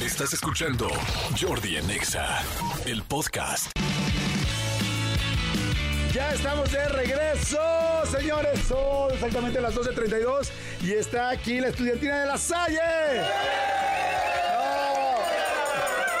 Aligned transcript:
Estás 0.00 0.32
escuchando 0.32 0.88
Jordi 1.40 1.76
en 1.76 1.90
Exa, 1.90 2.42
el 2.86 3.02
podcast. 3.02 3.70
Ya 6.12 6.32
estamos 6.32 6.70
de 6.70 6.88
regreso, 6.88 8.02
señores. 8.10 8.60
Son 8.68 9.12
exactamente 9.12 9.60
las 9.60 9.74
12.32 9.74 10.50
y 10.82 10.92
está 10.92 11.30
aquí 11.30 11.60
la 11.60 11.68
estudiantina 11.68 12.20
de 12.20 12.26
la 12.26 12.38
Salle. 12.38 12.78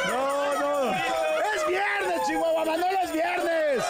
No, 0.08 0.54
no, 0.54 0.60
no. 0.60 0.90
Es 0.92 1.68
viernes, 1.68 2.20
Chihuahua, 2.26 2.64
Manolo, 2.64 2.98
es 3.04 3.12
viernes. 3.12 3.84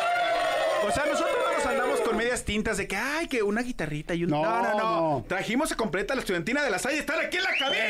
O 0.86 0.90
sea, 0.92 1.04
nosotros 1.06 1.36
no 1.46 1.56
nos 1.56 1.66
andamos 1.66 2.00
con 2.00 2.16
medias 2.16 2.44
tintas 2.44 2.76
de 2.76 2.86
que, 2.88 2.96
ay, 2.96 3.28
que 3.28 3.42
una 3.42 3.62
guitarrita 3.62 4.14
y 4.14 4.24
un... 4.24 4.30
No, 4.30 4.42
No, 4.42 4.62
no, 4.62 4.70
no. 4.74 4.78
no. 5.18 5.24
Trajimos 5.28 5.70
a 5.72 5.76
completa 5.76 6.14
la 6.14 6.20
estudiantina 6.20 6.62
de 6.62 6.70
la 6.70 6.78
Salle. 6.78 6.98
Están 6.98 7.20
aquí 7.24 7.36
en 7.38 7.44
la 7.44 7.50
cabina. 7.58 7.84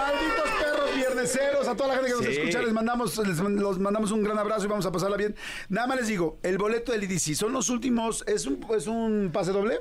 Malditos 0.00 0.50
perros 0.60 0.94
vierneseros, 0.96 1.68
a 1.68 1.76
toda 1.76 1.88
la 1.90 1.94
gente 1.96 2.08
que 2.10 2.16
nos 2.16 2.24
Sí. 2.24 2.40
escucha, 2.40 2.62
les 2.62 2.72
mandamos, 2.72 3.16
les 3.18 3.38
los 3.38 3.78
mandamos 3.78 4.10
un 4.12 4.22
gran 4.22 4.38
abrazo 4.38 4.64
y 4.64 4.68
vamos 4.68 4.86
a 4.86 4.92
pasarla 4.92 5.16
bien. 5.16 5.34
Nada 5.68 5.86
más 5.86 5.96
les 5.98 6.08
digo, 6.08 6.38
el 6.42 6.58
boleto 6.58 6.92
del 6.92 7.04
IDC 7.04 7.34
son 7.34 7.52
los 7.52 7.68
últimos, 7.70 8.24
es 8.26 8.46
un, 8.46 8.64
es 8.76 8.86
un 8.86 9.30
pase 9.32 9.52
doble. 9.52 9.80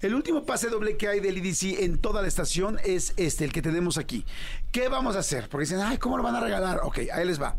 El 0.00 0.16
último 0.16 0.44
pase 0.44 0.68
doble 0.68 0.96
que 0.96 1.06
hay 1.06 1.20
del 1.20 1.38
IDC 1.38 1.80
en 1.84 1.96
toda 1.98 2.22
la 2.22 2.28
estación 2.28 2.80
es 2.84 3.14
este, 3.16 3.44
el 3.44 3.52
que 3.52 3.62
tenemos 3.62 3.98
aquí. 3.98 4.24
¿Qué 4.72 4.88
vamos 4.88 5.14
a 5.14 5.20
hacer? 5.20 5.48
Porque 5.48 5.64
dicen, 5.64 5.78
ay, 5.80 5.98
¿cómo 5.98 6.16
lo 6.16 6.24
van 6.24 6.34
a 6.34 6.40
regalar? 6.40 6.80
Ok, 6.82 6.98
ahí 7.12 7.24
les 7.24 7.40
va. 7.40 7.54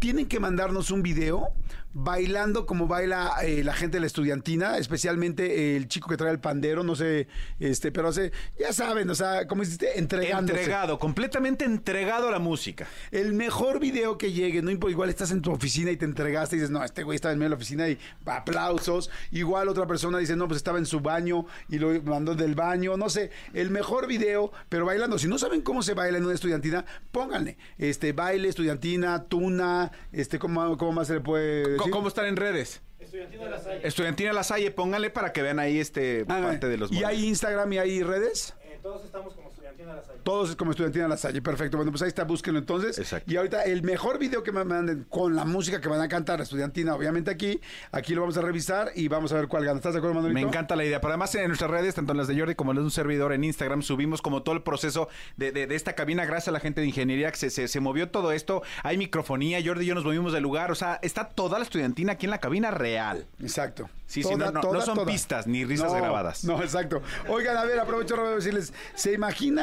Tienen 0.00 0.26
que 0.26 0.40
mandarnos 0.40 0.90
un 0.90 1.02
video 1.04 1.52
bailando 1.94 2.66
como 2.66 2.88
baila 2.88 3.32
eh, 3.44 3.62
la 3.62 3.72
gente 3.72 3.96
de 3.96 4.00
la 4.00 4.06
estudiantina, 4.06 4.78
especialmente 4.78 5.76
el 5.76 5.86
chico 5.86 6.08
que 6.08 6.16
trae 6.16 6.32
el 6.32 6.40
pandero, 6.40 6.82
no 6.82 6.96
sé, 6.96 7.28
este, 7.60 7.92
pero 7.92 8.08
hace, 8.08 8.32
ya 8.58 8.72
saben, 8.72 9.08
o 9.08 9.14
sea, 9.14 9.46
como 9.46 9.62
hiciste, 9.62 9.98
entregándose. 9.98 10.58
Entregado, 10.58 10.98
completamente 10.98 11.64
entregado 11.64 12.28
a 12.28 12.32
la 12.32 12.40
música. 12.40 12.88
El 13.12 13.32
mejor 13.32 13.78
video 13.78 14.18
que 14.18 14.32
llegue, 14.32 14.60
no 14.60 14.72
importa, 14.72 14.90
igual 14.90 15.08
estás 15.08 15.30
en 15.30 15.40
tu 15.40 15.52
oficina 15.52 15.92
y 15.92 15.96
te 15.96 16.04
entregaste 16.04 16.56
y 16.56 16.58
dices, 16.58 16.70
no, 16.70 16.82
este 16.82 17.04
güey 17.04 17.14
estaba 17.14 17.32
en 17.32 17.38
medio 17.38 17.50
de 17.50 17.56
la 17.56 17.56
oficina 17.56 17.88
y 17.88 17.98
aplausos. 18.26 19.08
Igual 19.30 19.68
otra 19.68 19.86
persona 19.86 20.18
dice, 20.18 20.34
no, 20.34 20.48
pues 20.48 20.56
estaba 20.56 20.78
en 20.78 20.86
su 20.86 20.98
baño 20.98 21.46
y 21.68 21.78
lo 21.78 22.02
mandó 22.02 22.34
del 22.34 22.56
baño, 22.56 22.96
no 22.96 23.08
sé, 23.08 23.30
el 23.52 23.70
mejor 23.70 24.08
video, 24.08 24.50
pero 24.68 24.84
bailando. 24.84 25.16
Si 25.16 25.28
no 25.28 25.38
saben 25.38 25.62
cómo 25.62 25.80
se 25.82 25.94
baila 25.94 26.18
en 26.18 26.24
una 26.24 26.34
estudiantina, 26.34 26.84
pónganle, 27.12 27.56
este, 27.78 28.12
baile, 28.12 28.48
estudiantina, 28.48 29.24
tuna, 29.24 29.92
este, 30.10 30.40
¿cómo, 30.40 30.76
cómo 30.76 30.90
más 30.90 31.06
se 31.06 31.14
le 31.14 31.20
puede 31.20 31.68
decir? 31.68 31.83
¿Cómo 31.90 32.08
están 32.08 32.26
en 32.26 32.36
redes? 32.36 32.80
Estudiantina 32.98 33.48
La 33.48 33.60
Salle. 33.60 33.86
Estudiantina 33.86 34.32
La 34.32 34.44
Salle, 34.44 34.70
pónganle 34.70 35.10
para 35.10 35.32
que 35.32 35.42
vean 35.42 35.58
ahí 35.58 35.78
este 35.78 36.24
Ah, 36.28 36.40
parte 36.42 36.68
de 36.68 36.76
los 36.78 36.90
¿Y 36.92 37.04
hay. 37.04 37.26
Instagram 37.26 37.72
y 37.72 37.78
hay 37.78 38.02
redes? 38.02 38.54
todos 38.82 39.04
estamos 39.04 39.32
como 39.34 39.50
estudiantina 39.74 39.90
de 39.90 39.96
la 39.96 40.02
Salle. 40.06 40.20
Todos 40.24 40.50
es 40.50 40.56
como 40.56 40.70
estudiantina 40.70 41.08
La 41.08 41.16
Salle, 41.16 41.42
perfecto. 41.42 41.76
Bueno, 41.76 41.92
pues 41.92 42.02
ahí 42.02 42.08
está, 42.08 42.24
búsquenlo 42.24 42.58
entonces. 42.60 42.98
Exacto. 42.98 43.30
Y 43.30 43.36
ahorita 43.36 43.62
el 43.64 43.82
mejor 43.82 44.18
video 44.18 44.42
que 44.42 44.52
me 44.52 44.64
manden 44.64 45.04
con 45.08 45.34
la 45.36 45.44
música 45.44 45.80
que 45.80 45.88
van 45.88 46.00
a 46.00 46.08
cantar, 46.08 46.40
estudiantina, 46.40 46.94
obviamente 46.94 47.30
aquí, 47.30 47.60
aquí 47.92 48.14
lo 48.14 48.22
vamos 48.22 48.36
a 48.36 48.40
revisar 48.42 48.90
y 48.94 49.08
vamos 49.08 49.32
a 49.32 49.36
ver 49.36 49.48
cuál 49.48 49.64
gana. 49.64 49.76
¿Estás 49.76 49.92
de 49.94 49.98
acuerdo, 49.98 50.14
Manolito? 50.16 50.34
Me 50.40 50.46
encanta 50.46 50.76
la 50.76 50.84
idea. 50.84 51.00
Pero 51.00 51.12
además 51.12 51.34
en 51.34 51.48
nuestras 51.48 51.70
redes, 51.70 51.94
tanto 51.94 52.12
en 52.12 52.18
las 52.18 52.28
de 52.28 52.38
Jordi 52.38 52.54
como 52.54 52.70
en 52.72 52.76
las 52.76 52.82
de 52.82 52.86
un 52.86 52.90
servidor 52.90 53.32
en 53.32 53.44
Instagram, 53.44 53.82
subimos 53.82 54.22
como 54.22 54.42
todo 54.42 54.54
el 54.54 54.62
proceso 54.62 55.08
de, 55.36 55.52
de- 55.52 55.66
de 55.66 55.74
esta 55.74 55.94
cabina 55.94 56.24
gracias 56.24 56.48
a 56.48 56.52
la 56.52 56.60
gente 56.60 56.80
de 56.80 56.86
ingeniería 56.86 57.30
que 57.30 57.36
se, 57.36 57.50
se- 57.50 57.68
se 57.68 57.80
movió 57.80 58.10
todo 58.10 58.32
esto. 58.32 58.62
Hay 58.82 58.96
microfonía, 58.98 59.60
Jordi 59.64 59.84
y 59.84 59.88
yo 59.88 59.94
nos 59.94 60.04
movimos 60.04 60.32
del 60.32 60.42
lugar. 60.42 60.70
O 60.70 60.74
sea, 60.74 60.98
está 61.02 61.28
toda 61.28 61.58
la 61.58 61.64
estudiantina 61.64 62.12
aquí 62.12 62.26
en 62.26 62.30
la 62.30 62.38
cabina 62.38 62.70
real. 62.70 63.26
Exacto. 63.40 63.88
Sí, 64.06 64.22
sí, 64.22 64.34
no, 64.36 64.50
no, 64.52 64.60
no 64.62 64.80
son 64.82 65.04
pistas 65.06 65.46
ni 65.46 65.64
risas 65.64 65.90
No, 65.90 65.98
grabadas. 65.98 66.44
No, 66.44 66.62
exacto. 66.62 67.02
Oigan, 67.28 67.56
a 67.56 67.64
ver, 67.64 67.78
aprovecho 67.80 68.16
para 68.16 68.30
decirles, 68.36 68.72
¿se 68.94 69.10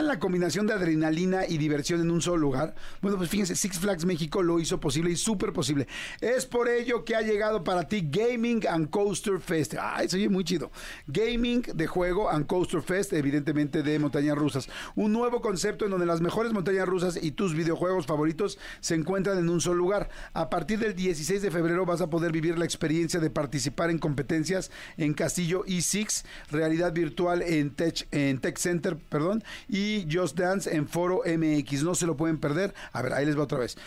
la 0.05 0.19
combinación 0.19 0.67
de 0.67 0.73
adrenalina 0.73 1.45
y 1.47 1.57
diversión 1.57 2.01
en 2.01 2.11
un 2.11 2.21
solo 2.21 2.37
lugar? 2.37 2.75
Bueno, 3.01 3.17
pues 3.17 3.29
fíjense, 3.29 3.55
Six 3.55 3.79
Flags 3.79 4.05
México 4.05 4.41
lo 4.43 4.59
hizo 4.59 4.79
posible 4.79 5.11
y 5.11 5.15
súper 5.15 5.53
posible. 5.53 5.87
Es 6.19 6.45
por 6.45 6.69
ello 6.69 7.03
que 7.03 7.15
ha 7.15 7.21
llegado 7.21 7.63
para 7.63 7.87
ti 7.87 8.07
Gaming 8.09 8.67
and 8.67 8.89
Coaster 8.89 9.39
Fest. 9.39 9.75
Ay, 9.79 10.09
se 10.09 10.17
oye 10.17 10.29
muy 10.29 10.43
chido. 10.43 10.71
Gaming 11.07 11.63
de 11.73 11.87
juego 11.87 12.29
and 12.29 12.45
Coaster 12.45 12.81
Fest, 12.81 13.13
evidentemente 13.13 13.83
de 13.83 13.99
montañas 13.99 14.37
rusas. 14.37 14.69
Un 14.95 15.13
nuevo 15.13 15.41
concepto 15.41 15.85
en 15.85 15.91
donde 15.91 16.05
las 16.05 16.21
mejores 16.21 16.53
montañas 16.53 16.87
rusas 16.87 17.19
y 17.21 17.31
tus 17.31 17.55
videojuegos 17.55 18.05
favoritos 18.05 18.57
se 18.79 18.95
encuentran 18.95 19.37
en 19.37 19.49
un 19.49 19.61
solo 19.61 19.77
lugar. 19.77 20.09
A 20.33 20.49
partir 20.49 20.79
del 20.79 20.95
16 20.95 21.41
de 21.41 21.51
febrero 21.51 21.85
vas 21.85 22.01
a 22.01 22.09
poder 22.09 22.31
vivir 22.31 22.57
la 22.57 22.65
experiencia 22.65 23.19
de 23.19 23.29
participar 23.29 23.89
en 23.89 23.99
competencias 23.99 24.71
en 24.97 25.13
Castillo 25.13 25.63
E6, 25.65 26.23
realidad 26.49 26.93
virtual 26.93 27.41
en 27.41 27.71
Tech 27.71 28.57
Center, 28.57 28.97
perdón, 28.97 29.43
y 29.67 29.90
Just 30.09 30.37
Dance 30.37 30.73
en 30.75 30.87
Foro 30.87 31.21
MX. 31.25 31.83
No 31.83 31.95
se 31.95 32.05
lo 32.05 32.15
pueden 32.17 32.39
perder. 32.39 32.73
A 32.91 33.01
ver, 33.01 33.13
ahí 33.13 33.25
les 33.25 33.37
va 33.37 33.43
otra 33.43 33.59
vez. 33.59 33.77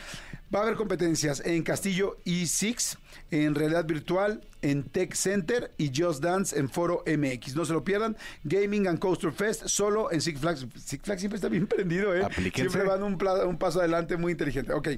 Va 0.55 0.61
a 0.61 0.63
haber 0.63 0.77
competencias 0.77 1.43
en 1.45 1.63
Castillo 1.63 2.19
E6, 2.25 2.97
en 3.31 3.55
realidad 3.55 3.85
virtual, 3.85 4.41
en 4.65 4.83
Tech 4.85 5.15
Center 5.15 5.73
y 5.77 5.93
Just 5.95 6.23
Dance 6.23 6.59
en 6.59 6.71
Foro 6.71 7.05
MX. 7.07 7.55
No 7.55 7.65
se 7.67 7.75
lo 7.75 7.85
pierdan. 7.85 8.17
Gaming 8.45 8.89
and 8.89 8.99
Coaster 8.99 9.31
Fest 9.31 9.67
solo 9.67 10.11
en 10.11 10.23
Six 10.23 10.41
Flags. 10.41 10.67
Six 10.83 11.05
Flags 11.05 11.21
siempre 11.21 11.37
está 11.37 11.49
bien 11.49 11.67
prendido, 11.69 12.15
¿eh? 12.15 12.25
Aplíquense. 12.25 12.71
Siempre 12.71 12.85
van 12.85 13.03
un, 13.03 13.59
paso 13.59 13.81
adelante 13.81 14.17
muy 14.17 14.33
inteligente. 14.33 14.73
Ok. 14.73 14.89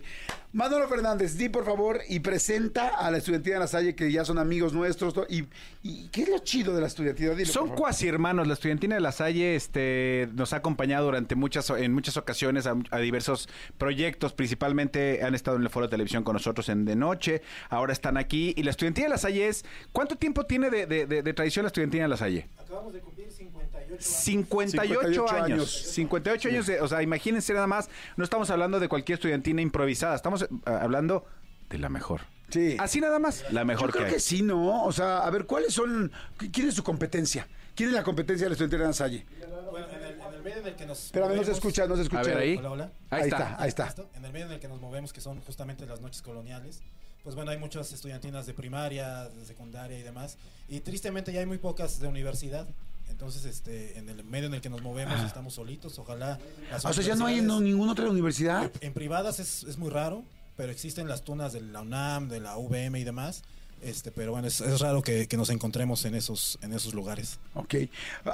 Manolo 0.52 0.88
Fernández, 0.88 1.36
di 1.36 1.48
por 1.48 1.64
favor 1.64 2.00
y 2.08 2.20
presenta 2.20 2.88
a 2.88 3.10
la 3.10 3.18
estudiantina 3.18 3.56
de 3.56 3.60
la 3.60 3.66
Salle 3.66 3.94
que 3.94 4.10
ya 4.10 4.24
son 4.24 4.38
amigos 4.38 4.72
nuestros. 4.72 5.14
Y, 5.28 5.44
y 5.82 6.08
¿qué 6.08 6.22
es 6.22 6.28
lo 6.28 6.38
chido 6.38 6.72
de 6.72 6.80
la 6.80 6.86
estudiantina? 6.86 7.34
Dilo, 7.34 7.52
Son 7.52 7.70
cuasi 7.70 8.06
hermanos. 8.06 8.46
La 8.46 8.54
estudiantina 8.54 8.94
de 8.94 9.00
la 9.00 9.12
Salle 9.12 9.56
este, 9.56 10.28
nos 10.34 10.52
ha 10.52 10.58
acompañado 10.58 11.06
durante 11.06 11.34
muchas, 11.34 11.68
en 11.70 11.92
muchas 11.92 12.16
ocasiones 12.16 12.66
a, 12.66 12.76
a 12.90 12.98
diversos 12.98 13.48
proyectos. 13.78 14.32
Principalmente 14.32 15.24
han 15.24 15.34
estado 15.34 15.56
en 15.56 15.64
el 15.64 15.70
foro 15.70 15.86
de 15.86 15.90
televisión 15.90 16.22
con 16.22 16.34
nosotros 16.34 16.68
en 16.68 16.84
de 16.84 16.94
noche. 16.94 17.42
Ahora 17.68 17.92
están 18.06 18.16
aquí. 18.16 18.54
Y 18.56 18.62
la 18.62 18.70
estudiantina 18.70 19.06
de 19.06 19.10
la 19.10 19.18
Salle 19.18 19.48
es. 19.48 19.64
¿Cuánto 19.92 20.16
tiempo 20.16 20.44
tiene 20.46 20.70
de, 20.70 20.86
de- 20.86 21.06
de- 21.06 21.22
de 21.22 21.34
tradición 21.34 21.64
la 21.64 21.68
estudiantina 21.68 22.04
de 22.04 22.08
la 22.08 22.16
Salle? 22.16 22.48
Acabamos 22.58 22.92
de 22.92 23.00
cumplir 23.00 23.30
58 23.30 23.76
años. 23.76 24.04
58, 24.04 25.00
58 25.00 25.28
años. 25.30 25.44
años. 25.44 25.70
58 25.92 26.48
años. 26.48 26.66
de- 26.66 26.80
o 26.80 26.88
sea, 26.88 27.02
imagínense 27.02 27.52
nada 27.52 27.66
más. 27.66 27.88
No 28.16 28.24
estamos 28.24 28.50
hablando 28.50 28.78
de 28.80 28.88
cualquier 28.88 29.16
estudiantina 29.16 29.60
improvisada. 29.62 30.14
Estamos 30.14 30.42
eh, 30.42 30.46
hablando 30.64 31.24
de 31.70 31.78
la 31.78 31.88
mejor. 31.88 32.22
Sí. 32.48 32.76
Así 32.78 33.00
nada 33.00 33.18
más. 33.18 33.44
La 33.50 33.64
mejor 33.64 33.88
Yo 33.88 33.92
creo 33.94 34.06
que 34.06 34.14
que, 34.14 34.20
sí, 34.20 34.42
¿no? 34.42 34.84
O 34.84 34.92
sea, 34.92 35.18
a 35.18 35.30
ver, 35.30 35.46
¿cuáles 35.46 35.74
son. 35.74 36.12
¿Quién 36.52 36.68
es 36.68 36.74
su 36.74 36.84
competencia? 36.84 37.48
¿Quién 37.74 37.88
es 37.90 37.94
la 37.94 38.04
competencia 38.04 38.44
de 38.46 38.50
la 38.50 38.52
estudiantina 38.54 38.82
de 38.82 38.88
la 38.88 38.92
Salle? 38.94 39.26
Bueno, 39.70 39.86
en 39.90 40.02
el, 40.02 40.12
en 40.20 40.34
el 40.34 40.42
medio 40.42 40.58
en 40.60 40.66
el 40.68 40.76
que 40.76 40.86
nos 40.86 41.06
Espérame, 41.06 41.34
no 41.36 41.44
se 41.44 41.52
escucha, 41.52 41.86
no 41.86 41.96
se 41.96 42.02
escucha. 42.02 42.20
A 42.20 42.24
ver 42.24 42.36
ahí. 42.38 42.56
Hola, 42.56 42.70
hola. 42.70 42.84
Ahí, 43.10 43.22
Ahí 43.22 43.28
está. 43.28 43.36
está. 43.36 43.62
Ahí 43.62 43.68
está. 43.68 43.94
En 44.14 44.24
el 44.24 44.32
medio 44.32 44.46
en 44.46 44.52
el 44.52 44.60
que 44.60 44.68
nos 44.68 44.80
movemos, 44.80 45.12
que 45.12 45.20
son 45.20 45.40
justamente 45.42 45.84
las 45.86 46.00
noches 46.00 46.22
coloniales, 46.22 46.80
pues 47.26 47.34
bueno, 47.34 47.50
hay 47.50 47.58
muchas 47.58 47.92
estudiantinas 47.92 48.46
de 48.46 48.54
primaria, 48.54 49.28
de 49.28 49.44
secundaria 49.44 49.98
y 49.98 50.02
demás, 50.04 50.38
y 50.68 50.78
tristemente 50.78 51.32
ya 51.32 51.40
hay 51.40 51.46
muy 51.46 51.58
pocas 51.58 51.98
de 51.98 52.06
universidad. 52.06 52.68
Entonces, 53.08 53.44
este, 53.46 53.98
en 53.98 54.08
el 54.08 54.22
medio 54.22 54.46
en 54.46 54.54
el 54.54 54.60
que 54.60 54.70
nos 54.70 54.80
movemos 54.80 55.20
estamos 55.24 55.54
solitos. 55.54 55.98
Ojalá. 55.98 56.38
las 56.70 56.84
Ah, 56.84 56.90
O 56.90 56.92
sea, 56.92 57.02
ya 57.02 57.16
no 57.16 57.26
hay 57.26 57.40
no, 57.40 57.60
ninguna 57.60 57.90
otra 57.90 58.08
universidad. 58.08 58.62
En, 58.62 58.70
en 58.80 58.94
privadas 58.94 59.40
es, 59.40 59.64
es 59.64 59.76
muy 59.76 59.90
raro, 59.90 60.22
pero 60.56 60.70
existen 60.70 61.08
las 61.08 61.24
tunas 61.24 61.52
de 61.52 61.62
la 61.62 61.80
UNAM, 61.80 62.28
de 62.28 62.38
la 62.38 62.58
UVM 62.58 62.94
y 62.94 63.02
demás. 63.02 63.42
Este, 63.82 64.10
pero 64.10 64.32
bueno, 64.32 64.48
es, 64.48 64.60
es 64.60 64.80
raro 64.80 65.02
que, 65.02 65.28
que 65.28 65.36
nos 65.36 65.50
encontremos 65.50 66.04
en 66.06 66.14
esos, 66.14 66.58
en 66.62 66.72
esos 66.72 66.94
lugares. 66.94 67.38
Ok. 67.54 67.74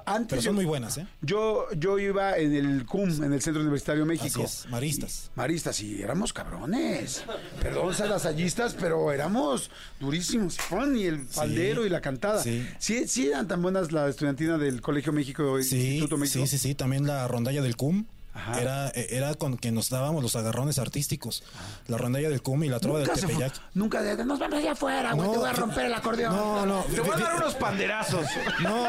Antes 0.07 0.29
Pero 0.31 0.43
son 0.43 0.55
muy 0.55 0.65
buenas, 0.65 0.97
¿eh? 0.99 1.07
Yo, 1.21 1.67
yo 1.77 1.99
iba 1.99 2.39
en 2.39 2.55
el 2.55 2.87
CUM, 2.87 3.23
en 3.25 3.33
el 3.33 3.43
Centro 3.43 3.61
Universitario 3.61 4.07
México. 4.07 4.43
Así 4.45 4.65
es, 4.65 4.71
maristas. 4.71 5.31
Maristas, 5.35 5.77
sí, 5.77 6.01
éramos 6.01 6.33
cabrones. 6.33 7.25
Perdón, 7.61 7.95
salasallistas, 7.95 8.75
pero 8.75 9.13
éramos 9.13 9.71
durísimos. 10.01 10.57
Y 10.97 11.05
el 11.07 11.27
pandero 11.27 11.85
y 11.85 11.89
la 11.91 12.01
cantada. 12.01 12.43
Sí. 12.43 12.67
sí. 12.79 13.07
Sí, 13.09 13.27
eran 13.27 13.49
tan 13.49 13.61
buenas 13.63 13.93
la 13.93 14.09
estudiantina 14.09 14.59
del 14.59 14.81
Colegio 14.81 15.13
México 15.13 15.59
y 15.59 15.65
Sí, 15.65 15.77
Instituto 15.95 16.17
México. 16.17 16.47
sí, 16.47 16.59
sí, 16.59 16.69
sí, 16.69 16.75
también 16.75 17.07
la 17.07 17.27
rondalla 17.29 17.63
del 17.63 17.77
CUM. 17.77 18.07
Ajá. 18.35 18.61
Era, 18.63 18.89
eh, 18.95 19.09
era 19.11 19.35
con 19.35 19.59
que 19.59 19.71
nos 19.73 19.91
dábamos 19.91 20.23
los 20.23 20.37
agarrones 20.37 20.79
artísticos. 20.79 21.43
La 21.87 21.99
rondalla 21.99 22.31
del 22.31 22.41
CUM 22.43 22.65
y 22.65 22.69
la 22.69 22.81
trova 22.81 22.99
del 23.01 23.11
Tepeyac. 23.11 23.53
nunca 23.75 24.01
de, 24.03 24.25
nos 24.25 24.39
vamos 24.39 24.59
allá 24.59 24.73
afuera, 24.73 25.13
güey, 25.13 25.27
No, 25.27 25.33
te 25.35 25.39
voy 25.39 25.49
a 25.49 25.53
romper 25.53 25.85
el 25.87 25.95
acordeón. 25.95 26.35
No, 26.35 26.65
no. 26.67 26.83
Te 26.85 27.01
voy 27.01 27.11
a 27.11 27.19
dar 27.19 27.37
unos 27.37 27.55
panderazos. 27.57 28.27
No, 28.63 28.87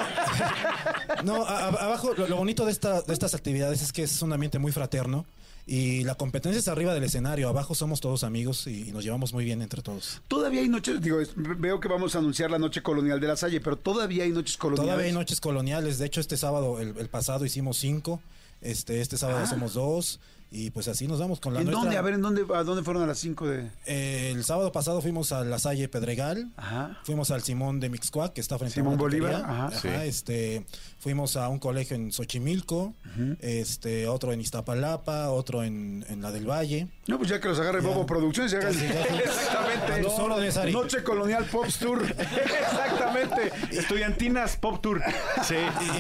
no 1.23 1.45
a- 1.45 1.59
a- 1.65 1.67
abajo 1.85 2.13
lo, 2.15 2.27
lo 2.27 2.35
bonito 2.37 2.65
de, 2.65 2.71
esta, 2.71 3.01
de 3.01 3.13
estas 3.13 3.33
actividades 3.33 3.81
es 3.81 3.91
que 3.91 4.03
es 4.03 4.21
un 4.21 4.33
ambiente 4.33 4.59
muy 4.59 4.71
fraterno 4.71 5.25
y 5.65 6.03
la 6.03 6.15
competencia 6.15 6.59
es 6.59 6.67
arriba 6.67 6.93
del 6.93 7.03
escenario, 7.05 7.47
abajo 7.47 7.73
somos 7.73 8.01
todos 8.01 8.23
amigos 8.25 8.67
y, 8.67 8.89
y 8.89 8.91
nos 8.91 9.03
llevamos 9.03 9.33
muy 9.33 9.45
bien 9.45 9.61
entre 9.61 9.81
todos. 9.81 10.21
Todavía 10.27 10.61
hay 10.61 10.67
noches, 10.69 11.01
digo, 11.01 11.19
es- 11.21 11.31
veo 11.35 11.79
que 11.79 11.87
vamos 11.87 12.15
a 12.15 12.19
anunciar 12.19 12.51
la 12.51 12.59
noche 12.59 12.81
colonial 12.83 13.19
de 13.19 13.27
la 13.27 13.35
Salle, 13.37 13.61
pero 13.61 13.77
todavía 13.77 14.23
hay 14.25 14.31
noches 14.31 14.57
coloniales. 14.57 14.85
Todavía 14.91 15.07
hay 15.07 15.13
noches 15.13 15.39
coloniales, 15.41 15.97
de 15.99 16.05
hecho 16.05 16.19
este 16.21 16.37
sábado, 16.37 16.79
el, 16.79 16.95
el 16.97 17.09
pasado 17.09 17.45
hicimos 17.45 17.77
cinco, 17.77 18.21
Este, 18.63 19.01
este 19.01 19.17
sábado 19.17 19.39
Ah. 19.39 19.43
hacemos 19.43 19.73
dos. 19.73 20.19
Y 20.55 20.69
pues 20.69 20.87
así 20.87 21.07
nos 21.07 21.19
vamos 21.19 21.39
con 21.39 21.55
la 21.55 21.61
¿En 21.61 21.65
nuestra. 21.65 21.81
dónde? 21.83 21.97
A 21.97 22.01
ver, 22.03 22.13
¿en 22.13 22.21
dónde, 22.21 22.45
¿a 22.53 22.63
dónde 22.63 22.83
fueron 22.83 23.01
a 23.01 23.07
las 23.07 23.17
5 23.17 23.47
de...? 23.47 23.71
Eh, 23.87 24.29
el 24.35 24.43
sábado 24.43 24.71
pasado 24.71 25.01
fuimos 25.01 25.31
a 25.31 25.43
La 25.43 25.57
Salle 25.57 25.87
Pedregal. 25.89 26.51
Ajá. 26.57 26.99
Fuimos 27.05 27.31
al 27.31 27.41
Simón 27.41 27.79
de 27.79 27.89
Mixcoac, 27.89 28.33
que 28.33 28.41
está 28.41 28.59
frente 28.59 28.75
Simón 28.75 28.91
a 28.91 28.93
una 28.93 29.01
Bolívar, 29.01 29.33
ajá. 29.33 29.71
Sí. 29.71 29.87
este, 30.03 30.63
fuimos 30.99 31.37
a 31.37 31.49
un 31.49 31.57
colegio 31.57 31.95
en 31.95 32.11
Xochimilco, 32.11 32.93
este, 33.39 34.07
otro 34.07 34.31
en 34.31 34.41
Iztapalapa, 34.41 35.31
otro 35.31 35.63
en, 35.63 36.05
en 36.07 36.21
la 36.21 36.31
del 36.31 36.47
Valle. 36.47 36.87
No, 37.07 37.17
pues 37.17 37.29
ya 37.31 37.39
que 37.41 37.47
los 37.47 37.59
agarre 37.59 37.81
Bobo 37.81 38.05
Producciones. 38.05 38.53
Casi. 38.53 38.85
Exactamente. 39.25 40.03
Tus 40.03 40.13
órdenes, 40.19 40.55
Ari. 40.57 40.71
Noche 40.71 41.01
Colonial 41.03 41.45
Pops 41.45 41.79
Tour. 41.79 42.03
Exactamente. 42.19 43.51
Estudiantinas 43.71 44.55
Pop 44.57 44.81
Tour. 44.81 45.01
Sí. 45.43 45.55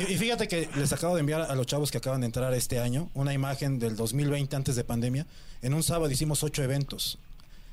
Y, 0.07 0.13
y 0.13 0.17
fíjate 0.17 0.47
que 0.47 0.69
les 0.75 0.93
acabo 0.93 1.15
de 1.15 1.21
enviar 1.21 1.41
a 1.41 1.55
los 1.55 1.65
chavos 1.65 1.89
que 1.89 1.97
acaban 1.97 2.21
de 2.21 2.27
entrar 2.27 2.53
este 2.53 2.79
año 2.79 3.09
una 3.15 3.33
imagen 3.33 3.79
del 3.79 3.95
2020 3.95 4.42
antes 4.51 4.75
de 4.75 4.83
pandemia. 4.83 5.27
En 5.61 5.73
un 5.73 5.83
sábado 5.83 6.11
hicimos 6.11 6.43
ocho 6.43 6.63
eventos. 6.63 7.17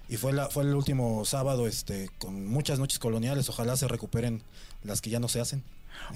Y 0.08 0.16
fue, 0.16 0.32
la, 0.32 0.48
fue 0.48 0.64
el 0.64 0.74
último 0.74 1.24
sábado 1.24 1.66
este, 1.66 2.10
con 2.18 2.46
muchas 2.46 2.78
noches 2.78 2.98
coloniales. 2.98 3.48
Ojalá 3.48 3.76
se 3.76 3.86
recuperen 3.86 4.42
las 4.82 5.00
que 5.00 5.10
ya 5.10 5.20
no 5.20 5.28
se 5.28 5.40
hacen. 5.40 5.62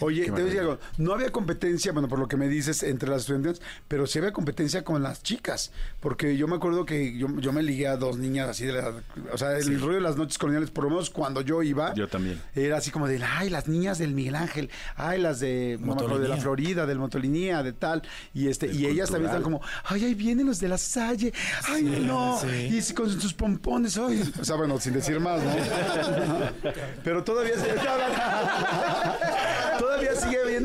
Oye, 0.00 0.25
te 0.25 0.31
voy 0.31 0.43
a 0.43 0.44
decir 0.44 0.61
algo. 0.61 0.79
No 0.99 1.12
había 1.12 1.31
competencia, 1.31 1.93
bueno, 1.93 2.09
por 2.09 2.19
lo 2.19 2.29
que 2.29 2.37
me 2.37 2.49
dices, 2.49 2.82
entre 2.82 3.09
las 3.09 3.23
estudiantes, 3.23 3.62
pero 3.88 4.06
sí 4.06 4.19
había 4.19 4.32
competencia 4.32 4.85
con 4.85 5.03
las 5.03 5.23
chicas. 5.23 5.73
Porque 6.00 6.37
yo 6.37 6.49
me 6.49 6.56
acuerdo 6.56 6.85
que 6.85 7.17
yo, 7.17 7.29
yo 7.38 7.53
me 7.53 7.62
ligué 7.62 7.88
a 7.88 7.97
dos 7.97 8.19
niñas 8.19 8.49
así 8.49 8.67
de 8.67 8.73
la. 8.73 8.94
O 9.32 9.38
sea, 9.38 9.56
el 9.56 9.81
rollo 9.81 9.94
de 9.94 10.00
las 10.00 10.17
noches 10.17 10.38
coloniales, 10.38 10.71
por 10.71 10.85
lo 10.85 10.91
menos 10.91 11.11
cuando 11.11 11.41
yo 11.41 11.62
iba. 11.62 11.94
Yo 11.94 12.09
también. 12.09 12.41
Era 12.55 12.79
así 12.79 12.91
como 12.91 13.09
de, 13.09 13.23
ay, 13.23 13.50
las 13.50 13.69
niñas 13.69 13.99
del 13.99 14.12
Miguel 14.12 14.35
Ángel, 14.37 14.71
ay, 14.97 15.21
las 15.21 15.41
de, 15.41 15.79
no 15.81 15.87
me 15.87 15.93
acuerdo, 15.94 16.19
de 16.19 16.29
la. 16.29 16.37
Florida, 16.37 16.85
del 16.87 16.99
Motolinía, 16.99 17.62
de 17.62 17.73
tal. 17.73 18.03
Y 18.35 18.49
este 18.49 18.71
y 18.73 18.87
ellas 18.87 19.11
también 19.11 19.31
están 19.31 19.43
como, 19.43 19.62
ay, 19.85 20.05
ahí 20.05 20.15
vienen 20.15 20.47
los 20.47 20.61
de 20.61 20.69
la 20.69 20.79
Salle, 20.79 21.32
ay, 21.69 21.82
no. 22.06 22.38
sí. 22.41 22.76
Y 22.76 22.82
sí, 22.82 22.93
con 22.93 23.11
sus 23.21 23.32
pompones, 23.32 23.97
ay. 23.97 24.32
O 24.41 24.44
sea, 24.44 24.56
bueno, 24.56 24.79
sin 24.79 24.93
decir 24.93 25.19
más, 25.21 25.43
¿no? 25.43 25.50
Pero 27.05 27.25
todavía 27.25 27.55
se. 27.55 27.75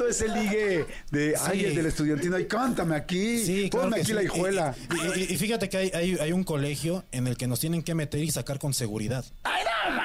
Ese 0.10 0.28
ligue 0.28 0.86
de, 1.12 1.36
ay, 1.42 1.60
Sí. 1.60 1.66
el 1.66 1.76
del 1.76 1.86
estudiantino, 1.88 2.36
ay, 2.36 2.46
cántame 2.46 2.96
aquí, 2.96 3.44
Sí, 3.46 3.70
ponme 3.72 3.98
aquí 3.98 4.08
sí. 4.08 4.14
la 4.14 4.24
hijuela. 4.24 4.76
Y, 5.16 5.20
y- 5.20 5.24
y 5.34 5.38
fíjate 5.38 5.70
que 5.70 5.78
hay, 5.78 5.92
hay- 5.94 6.18
hay 6.20 6.32
un 6.32 6.44
colegio 6.44 7.04
en 7.12 7.28
el 7.28 7.38
que 7.38 7.48
nos 7.48 7.60
tienen 7.60 7.82
que 7.84 7.96
meter 7.96 8.22
y 8.24 8.32
sacar 8.32 8.60
con 8.60 8.74
seguridad. 8.74 9.26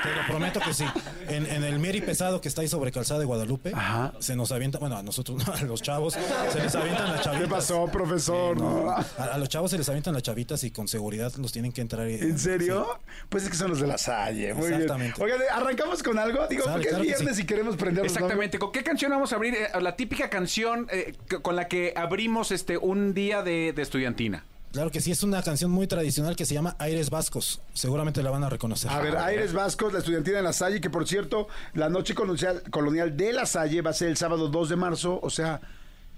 Te 0.03 0.15
lo 0.15 0.27
prometo 0.29 0.61
que 0.61 0.75
sí. 0.75 0.85
En, 1.29 1.47
en 1.47 1.65
el 1.65 1.79
Mieri 1.79 2.01
Pesado 2.01 2.41
que 2.41 2.49
está 2.49 2.61
ahí 2.63 2.69
sobre 2.69 2.93
Calzada 2.93 3.21
de 3.21 3.27
Guadalupe, 3.27 3.73
Ajá. 3.75 4.13
se 4.19 4.37
nos 4.37 4.53
avienta, 4.53 4.79
bueno, 4.79 4.97
a 4.97 5.03
nosotros, 5.03 5.47
no, 5.47 5.53
a 5.55 5.63
los 5.63 5.81
chavos, 5.83 6.15
se 6.53 6.63
les 6.63 6.75
avientan 6.75 7.13
las 7.13 7.23
chavitas. 7.23 7.43
¿Qué 7.49 7.49
pasó, 7.55 7.87
profesor? 7.87 8.57
No. 8.57 8.91
A, 8.91 9.05
a 9.33 9.39
los 9.39 9.49
chavos 9.49 9.71
se 9.71 9.79
les 9.79 9.89
avientan 9.89 10.15
las 10.15 10.23
chavitas 10.23 10.63
y 10.65 10.71
con 10.71 10.89
seguridad 10.89 11.33
los 11.37 11.53
tienen 11.53 11.73
que 11.73 11.81
entrar. 11.81 12.09
y- 12.09 12.15
¿En 12.15 12.39
serio? 12.39 12.99
Pues 13.29 13.45
es 13.45 13.51
que 13.51 13.57
son 13.57 13.71
los 13.71 13.81
de 13.81 13.87
la 13.87 13.99
Salle. 13.99 14.53
Muy 14.55 14.69
bien. 14.69 14.83
Exactamente. 14.83 15.23
Oigan, 15.23 15.39
¿arrancamos 15.53 16.03
con 16.03 16.19
algo? 16.19 16.47
Digo, 16.49 16.65
Sale, 16.65 16.75
porque 16.75 16.89
claro 16.89 17.05
es 17.05 17.09
que 17.11 17.15
viernes 17.17 17.37
sí. 17.37 17.43
y 17.43 17.47
queremos 17.47 17.77
prender 17.77 18.05
Exactamente. 18.05 18.59
¿Con 18.59 18.73
qué 18.73 18.83
canción 18.83 19.11
vamos 19.11 19.33
a 19.33 19.37
abrir? 19.37 19.55
Eh, 19.55 19.69
la 19.81 19.97
típica 19.97 20.29
canción 20.31 20.87
eh, 20.91 21.15
con 21.43 21.57
la 21.57 21.69
que 21.69 21.93
abrimos 21.97 22.51
este 22.53 22.77
un 22.79 23.15
día 23.15 23.43
de, 23.43 23.73
de 23.73 23.83
estudiantina. 23.83 24.45
Claro 24.75 24.91
que 24.91 25.01
sí, 25.01 25.13
es 25.13 25.23
una 25.23 25.41
canción 25.41 25.71
muy 25.71 25.87
tradicional 25.87 26.35
que 26.35 26.45
se 26.45 26.53
llama 26.53 26.75
Aires 26.81 27.09
Vascos. 27.09 27.61
Seguramente 27.75 28.25
la 28.25 28.33
van 28.33 28.43
a 28.43 28.51
reconocer. 28.51 28.91
A 28.91 28.99
ver, 28.99 29.17
Aires 29.19 29.53
Vascos, 29.53 29.93
la 29.93 30.01
estudiantina 30.01 30.39
de 30.39 30.43
La 30.43 30.53
Salle, 30.53 30.81
que 30.81 30.91
por 30.91 31.07
cierto, 31.07 31.47
la 31.75 31.89
noche 31.89 32.13
colonial, 32.13 33.17
de 33.17 33.33
La 33.33 33.47
Salle 33.47 33.83
va 33.83 33.91
a 33.91 33.93
ser 33.93 34.09
el 34.09 34.17
sábado 34.17 34.49
2 34.49 34.71
de 34.71 34.75
marzo, 34.75 35.21
o 35.23 35.31
sea, 35.31 35.61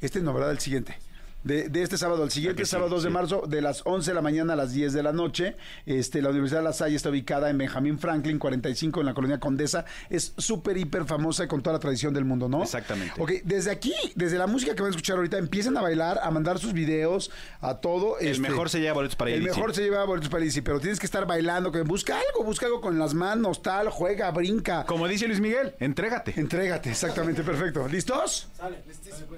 este 0.00 0.22
no, 0.22 0.32
¿verdad? 0.32 0.52
El 0.52 0.58
siguiente. 0.58 0.98
De, 1.46 1.68
de 1.68 1.82
este 1.82 1.96
sábado 1.96 2.24
al 2.24 2.32
siguiente, 2.32 2.64
sí, 2.64 2.72
sábado 2.72 2.90
2 2.90 3.04
de 3.04 3.10
marzo, 3.10 3.44
de 3.46 3.62
las 3.62 3.82
11 3.84 4.10
de 4.10 4.14
la 4.16 4.20
mañana 4.20 4.54
a 4.54 4.56
las 4.56 4.72
10 4.72 4.92
de 4.92 5.02
la 5.04 5.12
noche. 5.12 5.56
Este, 5.86 6.20
la 6.20 6.30
Universidad 6.30 6.58
de 6.58 6.64
La 6.64 6.72
Salle 6.72 6.96
está 6.96 7.10
ubicada 7.10 7.50
en 7.50 7.56
Benjamín 7.56 8.00
Franklin, 8.00 8.40
45, 8.40 8.98
en 8.98 9.06
la 9.06 9.14
colonia 9.14 9.38
Condesa. 9.38 9.84
Es 10.10 10.34
súper, 10.38 10.76
hiper 10.76 11.04
famosa 11.04 11.44
y 11.44 11.46
con 11.46 11.62
toda 11.62 11.74
la 11.74 11.78
tradición 11.78 12.12
del 12.12 12.24
mundo, 12.24 12.48
¿no? 12.48 12.64
Exactamente. 12.64 13.14
Ok, 13.22 13.30
desde 13.44 13.70
aquí, 13.70 13.94
desde 14.16 14.38
la 14.38 14.48
música 14.48 14.74
que 14.74 14.82
van 14.82 14.88
a 14.88 14.90
escuchar 14.90 15.18
ahorita, 15.18 15.38
empiezan 15.38 15.76
a 15.76 15.82
bailar, 15.82 16.18
a 16.20 16.32
mandar 16.32 16.58
sus 16.58 16.72
videos, 16.72 17.30
a 17.60 17.76
todo. 17.76 18.18
El 18.18 18.26
este, 18.26 18.42
mejor 18.42 18.68
se 18.68 18.80
lleva 18.80 18.94
boletos 18.94 19.14
para 19.14 19.30
El 19.30 19.42
mejor 19.44 19.72
se 19.72 19.82
lleva 19.82 20.04
boletos 20.04 20.28
para 20.28 20.42
Illici, 20.42 20.62
pero 20.62 20.80
tienes 20.80 20.98
que 20.98 21.06
estar 21.06 21.26
bailando, 21.28 21.70
que 21.70 21.82
busca 21.82 22.18
algo, 22.18 22.42
busca 22.42 22.66
algo 22.66 22.80
con 22.80 22.98
las 22.98 23.14
manos, 23.14 23.62
tal, 23.62 23.88
juega, 23.90 24.32
brinca. 24.32 24.84
Como 24.84 25.06
dice 25.06 25.28
Luis 25.28 25.38
Miguel, 25.38 25.76
entrégate. 25.78 26.34
Entrégate, 26.36 26.90
exactamente, 26.90 27.44
perfecto. 27.44 27.86
¿Listos? 27.86 28.48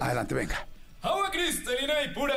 Adelante, 0.00 0.34
venga. 0.34 0.66
Agua 1.00 1.30
cristalina 1.30 2.02
y 2.02 2.08
pura. 2.08 2.34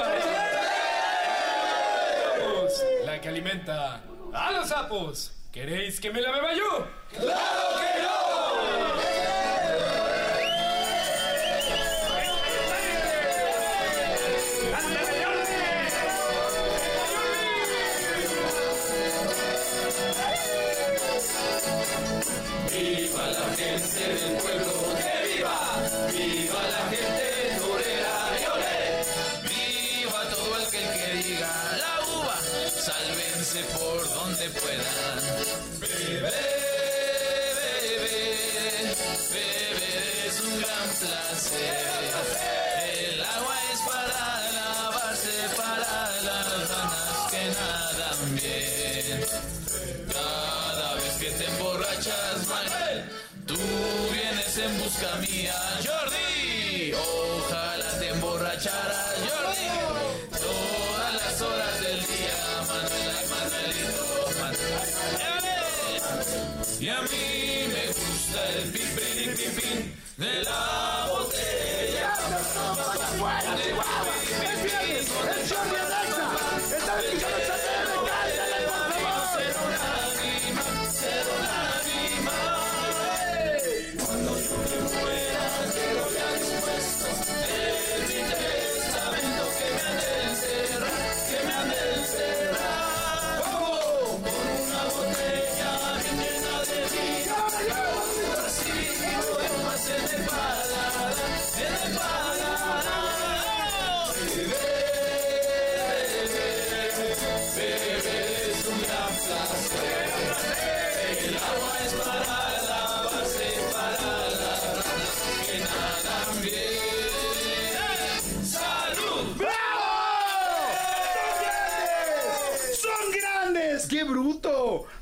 La 3.06 3.20
que 3.20 3.28
alimenta 3.28 4.02
a 4.34 4.52
los 4.52 4.70
sapos. 4.70 5.34
¿Queréis 5.52 6.00
que 6.00 6.12
me 6.12 6.22
la 6.22 6.32
beba 6.32 6.54
yo? 6.54 6.88
¡Claro 7.12 7.80
que 7.80 8.02
¡Viva 22.72 23.28
la 23.28 23.56
gente 23.56 24.00
del 24.00 24.38
pueblo! 24.38 24.72
¡Que 24.96 25.36
viva! 25.36 25.56
¡Viva 26.12 26.62
la 26.64 26.90
gente 26.90 27.21
puedan! 34.50 35.20
¡Bebe, 35.80 36.32
bebe! 37.58 38.96
Beber 39.32 40.04
es 40.28 40.42
un 40.42 40.60
gran 40.60 40.88
placer. 41.00 41.76
El 42.90 43.22
agua 43.22 43.56
es 43.72 43.80
para 43.82 44.24
lavarse, 44.52 45.36
para 45.56 46.12
las 46.22 46.70
ranas 46.70 47.32
que 47.32 47.44
nadan 47.58 48.22
bien. 48.36 49.20
Cada 50.12 50.96
vez 50.96 51.14
que 51.20 51.30
te 51.32 51.46
emborrachas, 51.46 52.48
Manuel, 52.48 53.10
tú 53.46 53.60
vienes 54.12 54.58
en 54.58 54.78
busca 54.84 55.16
mía. 55.18 55.56
Y 66.80 66.90
a 66.90 67.02
mí 67.02 67.68
me 67.74 67.88
gusta 67.88 68.50
el 68.50 68.70
pipín 68.70 69.36
pipín 69.36 69.96
de 70.18 70.44
la 70.44 71.08
botella. 71.10 71.52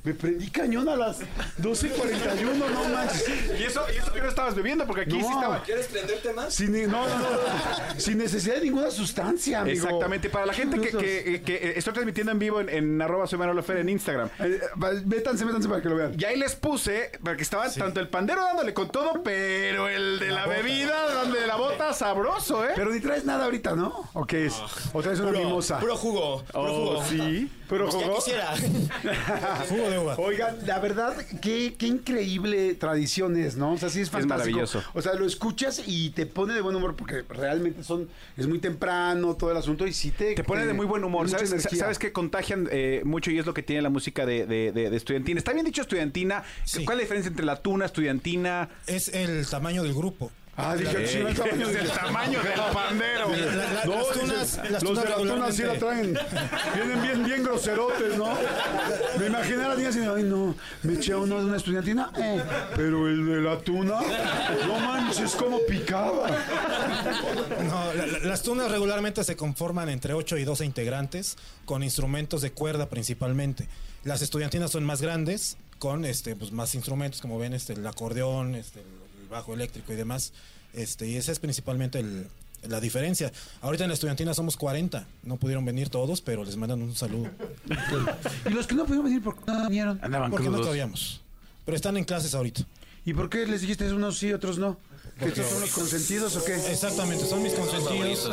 Me 0.03 0.13
prendí 0.13 0.49
cañón 0.49 0.87
a 0.87 0.95
las 0.95 1.19
12.41, 1.61 2.53
no 2.71 2.89
manches. 2.95 3.29
Y 3.59 3.63
eso, 3.63 3.81
y 3.93 3.97
eso 3.97 4.13
que 4.13 4.21
no 4.21 4.29
estabas 4.29 4.55
bebiendo, 4.55 4.85
porque 4.85 5.01
aquí 5.01 5.17
No. 5.17 5.27
sí 5.27 5.33
estaba. 5.33 5.63
¿Quieres 5.63 5.87
prenderte 5.87 6.33
más? 6.33 6.53
Sin, 6.53 6.71
no, 6.89 7.07
no, 7.07 7.19
no, 7.19 7.27
sin 7.97 8.17
necesidad 8.17 8.55
de 8.55 8.61
ninguna 8.61 8.91
sustancia, 8.91 9.59
amigo. 9.61 9.75
Exactamente. 9.75 10.29
Para 10.29 10.45
la 10.45 10.53
gente 10.53 10.79
que, 10.79 10.89
que- 10.91 11.41
que, 11.43 11.55
eh, 11.55 11.73
estoy 11.75 11.93
transmitiendo 11.93 12.31
en 12.31 12.39
vivo 12.39 12.61
en, 12.61 12.69
en 12.69 13.01
arroba 13.01 13.27
soy 13.27 13.39
Manolo 13.39 13.61
Fer 13.61 13.77
en 13.77 13.89
Instagram. 13.89 14.29
Eh, 14.39 14.61
métanse, 15.05 15.43
métanse 15.43 15.67
para 15.67 15.81
que 15.81 15.89
lo 15.89 15.95
vean. 15.95 16.15
Y 16.17 16.23
ahí 16.23 16.37
les 16.37 16.55
puse, 16.55 17.11
porque 17.21 17.43
estaban 17.43 17.69
tanto 17.73 17.99
el 17.99 18.07
pandero 18.07 18.41
dándole 18.43 18.73
con 18.73 18.89
todo, 18.89 19.21
pero 19.21 19.89
el 19.89 20.17
de 20.19 20.27
la, 20.29 20.45
bebida, 20.47 21.13
dándole 21.13 21.45
la 21.45 21.57
bota, 21.57 21.93
sabroso, 21.93 22.63
¿eh? 22.65 22.69
Pero 22.73 22.91
ni 22.91 23.01
traes 23.01 23.25
nada 23.25 23.43
ahorita, 23.45 23.75
¿no? 23.75 24.09
¿O 24.13 24.25
qué 24.25 24.45
es? 24.45 24.53
¿O 24.93 25.01
traes 25.01 25.19
una 25.19 25.31
mimosa? 25.37 25.79
Puro 25.79 25.97
jugo. 25.97 26.43
Puro 26.45 26.63
Oh, 26.63 26.85
jugo. 27.01 27.03
sí. 27.05 27.51
Pero 27.69 27.87
Pues 27.87 27.99
ya 28.01 28.07
jugó. 28.07 28.15
quisiera. 28.17 28.53
Jugo 29.69 29.89
de 29.89 29.99
uva. 29.99 30.15
Oigan, 30.17 30.57
la 30.65 30.79
verdad, 30.79 31.15
qué, 31.41 31.75
qué 31.77 31.87
increíble 31.87 32.73
tradición 32.75 33.37
es, 33.37 33.55
¿no? 33.57 33.73
O 33.73 33.77
sea, 33.77 33.89
sí 33.89 34.01
es 34.01 34.09
fantástico. 34.09 34.37
maravilloso. 34.57 34.83
O 34.93 35.01
sea, 35.01 35.13
lo 35.13 35.25
escuchas 35.25 35.81
y 35.85 36.09
te 36.11 36.25
pone 36.25 36.53
de 36.53 36.61
buen 36.61 36.75
humor 36.75 36.95
porque 36.95 37.23
realmente 37.29 37.83
son 37.83 38.09
es 38.37 38.47
muy 38.47 38.59
temprano 38.59 39.35
todo 39.35 39.51
el 39.51 39.57
asunto 39.57 39.85
y 39.85 39.93
sí 39.93 40.11
te... 40.11 40.33
Te 40.35 40.43
pone 40.43 40.65
de 40.65 40.73
muy 40.73 40.85
buen 40.85 41.03
humor. 41.03 41.29
¿Sabes, 41.29 41.51
energía. 41.51 41.79
sabes 41.79 41.99
que 41.99 42.11
contagian 42.11 42.67
eh, 42.71 43.01
mucho 43.05 43.29
y 43.31 43.37
es 43.39 43.45
lo 43.45 43.53
que 43.53 43.61
tiene 43.63 43.81
la 43.81 43.89
música 43.89 44.25
de, 44.25 44.45
de- 44.45 44.71
de- 44.71 44.89
de 44.89 44.97
estudiantina. 44.97 45.37
¿Está 45.37 45.53
bien 45.53 45.65
dicho 45.65 45.81
estudiantina? 45.81 46.43
Sí. 46.65 46.85
¿Cuál 46.85 46.97
es 46.97 46.99
la 46.99 47.03
diferencia 47.03 47.29
entre 47.29 47.45
la 47.45 47.57
tuna, 47.61 47.85
estudiantina? 47.85 48.69
Es 48.87 49.09
el 49.09 49.45
tamaño 49.47 49.83
del 49.83 49.93
grupo. 49.93 50.31
Ah, 50.61 50.75
dije, 50.75 51.07
sí, 51.07 51.17
el 51.19 51.33
tamaño 51.35 51.67
Es 51.67 51.73
de- 51.73 51.79
el 51.79 51.89
tamaño 51.91 52.43
del 52.43 52.53
pandero. 52.73 53.29
La- 53.29 53.73
la- 53.73 53.85
No, 53.85 53.95
las 53.95 54.07
dice, 54.07 54.19
tunas, 54.19 54.57
las 54.71 54.71
los 54.71 54.83
tunas 54.83 55.03
de 55.03 55.09
la 55.09 55.15
tuna 55.15 55.51
sí 55.51 55.63
la 55.63 55.73
traen. 55.79 56.19
Vienen 56.75 57.01
bien, 57.01 57.23
bien 57.23 57.43
groserotes, 57.43 58.17
¿no? 58.17 58.37
Me 59.19 59.27
imaginé 59.27 59.63
a 59.63 59.67
las 59.69 59.77
niñas 59.77 59.95
y 59.95 59.99
ay 59.99 60.23
no, 60.23 60.55
me 60.83 60.93
eché 60.95 61.15
uno 61.15 61.39
de 61.39 61.45
una 61.45 61.57
estudiantina, 61.57 62.11
eh, 62.17 62.43
pero 62.75 63.07
el 63.07 63.25
de 63.25 63.41
la 63.41 63.57
tuna, 63.59 63.99
no 64.67 64.79
manches, 64.79 65.35
cómo 65.35 65.59
picaba. 65.67 66.27
No, 67.63 67.93
la- 67.93 68.05
la- 68.05 68.19
las 68.19 68.41
tunas 68.43 68.69
regularmente 68.71 69.23
se 69.23 69.35
conforman 69.35 69.89
entre 69.89 70.13
8 70.13 70.37
y 70.37 70.43
12 70.43 70.65
integrantes, 70.65 71.37
con 71.65 71.83
instrumentos 71.83 72.41
de 72.41 72.51
cuerda 72.51 72.87
principalmente. 72.89 73.67
Las 74.03 74.21
estudiantinas 74.21 74.71
son 74.71 74.83
más 74.83 75.01
grandes, 75.01 75.57
con 75.77 76.03
este, 76.05 76.35
pues, 76.35 76.51
más 76.51 76.75
instrumentos, 76.75 77.21
como 77.21 77.37
ven, 77.39 77.53
este, 77.53 77.73
el 77.73 77.85
acordeón, 77.87 78.55
este, 78.55 78.79
el 78.81 78.85
bajo 79.29 79.53
eléctrico 79.53 79.93
y 79.93 79.95
demás. 79.95 80.33
Este, 80.73 81.07
y 81.07 81.15
esa 81.15 81.31
es 81.31 81.39
principalmente 81.39 81.99
el- 81.99 82.27
la 82.67 82.81
diferencia. 82.81 83.31
Ahorita 83.61 83.85
en 83.85 83.89
la 83.89 83.93
estudiantina 83.93 84.33
somos 84.33 84.57
40. 84.57 85.05
No 85.23 85.37
pudieron 85.37 85.63
venir 85.63 85.87
todos, 85.89 86.19
pero 86.21 86.43
les 86.43 86.57
mandan 86.57 86.81
un 86.81 86.93
saludo. 86.95 87.29
Y 88.45 88.49
los 88.49 88.67
que 88.67 88.75
no 88.75 88.83
pudieron 88.83 89.05
venir, 89.05 89.21
¿por 89.23 89.35
qué 89.37 89.43
no 89.51 89.63
vinieron? 89.69 89.99
Andaban 90.03 90.29
Porque 90.29 90.49
no 90.49 90.61
cabíamos. 90.61 91.21
Pero 91.65 91.75
están 91.77 91.95
en 91.97 92.03
clases 92.03 92.33
ahorita. 92.35 92.63
¿Y 93.05 93.13
por 93.13 93.29
qué 93.29 93.45
les 93.47 93.61
dijiste 93.61 93.91
unos 93.93 94.17
sí, 94.17 94.33
otros 94.33 94.57
no? 94.57 94.77
¿Que 95.19 95.25
estos 95.27 95.47
son 95.47 95.61
los 95.61 95.71
consentidos 95.71 96.35
o 96.37 96.43
qué? 96.45 96.55
Exactamente, 96.71 97.25
son 97.25 97.43
mis 97.43 97.53
consentidos. 97.53 98.29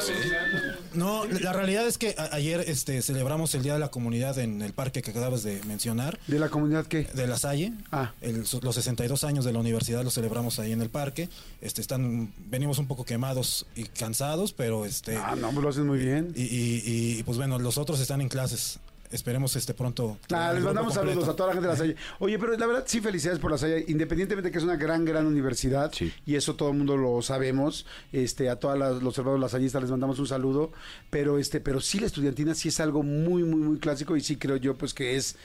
No, 0.94 1.24
la 1.26 1.52
realidad 1.52 1.86
es 1.86 1.98
que 1.98 2.14
ayer 2.32 2.64
este, 2.66 3.02
celebramos 3.02 3.54
el 3.54 3.62
Día 3.62 3.74
de 3.74 3.78
la 3.80 3.88
Comunidad 3.90 4.38
en 4.38 4.62
el 4.62 4.72
parque 4.72 5.02
que 5.02 5.10
acabas 5.10 5.42
de 5.42 5.62
mencionar, 5.64 6.18
¿De 6.26 6.38
la 6.38 6.48
comunidad 6.48 6.86
qué? 6.86 7.04
de 7.12 7.26
La 7.26 7.38
Salle. 7.38 7.72
Ah. 7.92 8.12
El- 8.20 8.44
los 8.62 8.74
62 8.74 9.24
años 9.24 9.44
de 9.44 9.52
la 9.52 9.58
universidad 9.58 10.04
los 10.04 10.14
celebramos 10.14 10.58
ahí 10.58 10.72
en 10.72 10.80
el 10.80 10.88
parque. 10.88 11.28
Este, 11.60 11.80
están, 11.80 12.32
venimos 12.48 12.78
un 12.78 12.86
poco 12.86 13.04
quemados 13.04 13.66
y 13.74 13.84
cansados, 13.84 14.52
pero 14.52 14.84
este, 14.86 15.16
Ah, 15.16 15.34
no, 15.36 15.50
pues 15.50 15.62
lo 15.62 15.68
hacen 15.68 15.86
muy 15.86 15.98
bien. 15.98 16.32
y, 16.34 16.42
y- 16.44 16.82
y, 17.18 17.22
pues 17.24 17.36
bueno, 17.36 17.58
los 17.58 17.78
otros 17.78 18.00
están 18.00 18.20
en 18.20 18.28
clases. 18.28 18.78
Esperemos 19.16 19.56
este 19.56 19.74
pronto. 19.74 20.18
Ah, 20.32 20.50
el 20.50 20.56
les 20.56 20.64
mandamos 20.64 20.94
completo. 20.94 21.10
saludos 21.20 21.34
a 21.34 21.36
toda 21.36 21.48
la 21.48 21.52
gente 21.54 21.66
de 21.68 21.72
la 21.72 21.78
Salle. 21.78 21.96
Oye, 22.20 22.38
pero 22.38 22.56
la 22.56 22.66
verdad 22.66 22.84
sí 22.86 23.00
felicidades 23.00 23.40
por 23.40 23.50
la 23.50 23.58
Salle, 23.58 23.84
independientemente 23.88 24.48
de 24.48 24.52
que 24.52 24.58
es 24.58 24.64
una 24.64 24.76
gran, 24.76 25.04
gran 25.04 25.26
universidad, 25.26 25.90
Sí. 25.92 26.12
y 26.24 26.34
eso 26.36 26.54
todo 26.54 26.70
el 26.70 26.76
mundo 26.76 26.96
lo 26.96 27.20
sabemos, 27.22 27.86
este, 28.12 28.48
a 28.50 28.56
todos 28.56 29.02
los 29.02 29.18
hermanos 29.18 29.40
lasallistas 29.40 29.82
les 29.82 29.90
mandamos 29.90 30.18
un 30.18 30.26
saludo, 30.28 30.70
pero 31.10 31.38
este, 31.38 31.60
pero 31.60 31.80
sí 31.80 31.98
la 31.98 32.06
estudiantina 32.06 32.54
sí 32.54 32.68
es 32.68 32.78
algo 32.80 33.02
muy, 33.02 33.42
muy, 33.42 33.60
muy 33.60 33.78
clásico 33.78 34.16
y 34.16 34.20
sí 34.20 34.36
creo 34.36 34.56
yo 34.56 34.76
pues 34.76 34.94
que 34.94 35.16
es, 35.16 35.36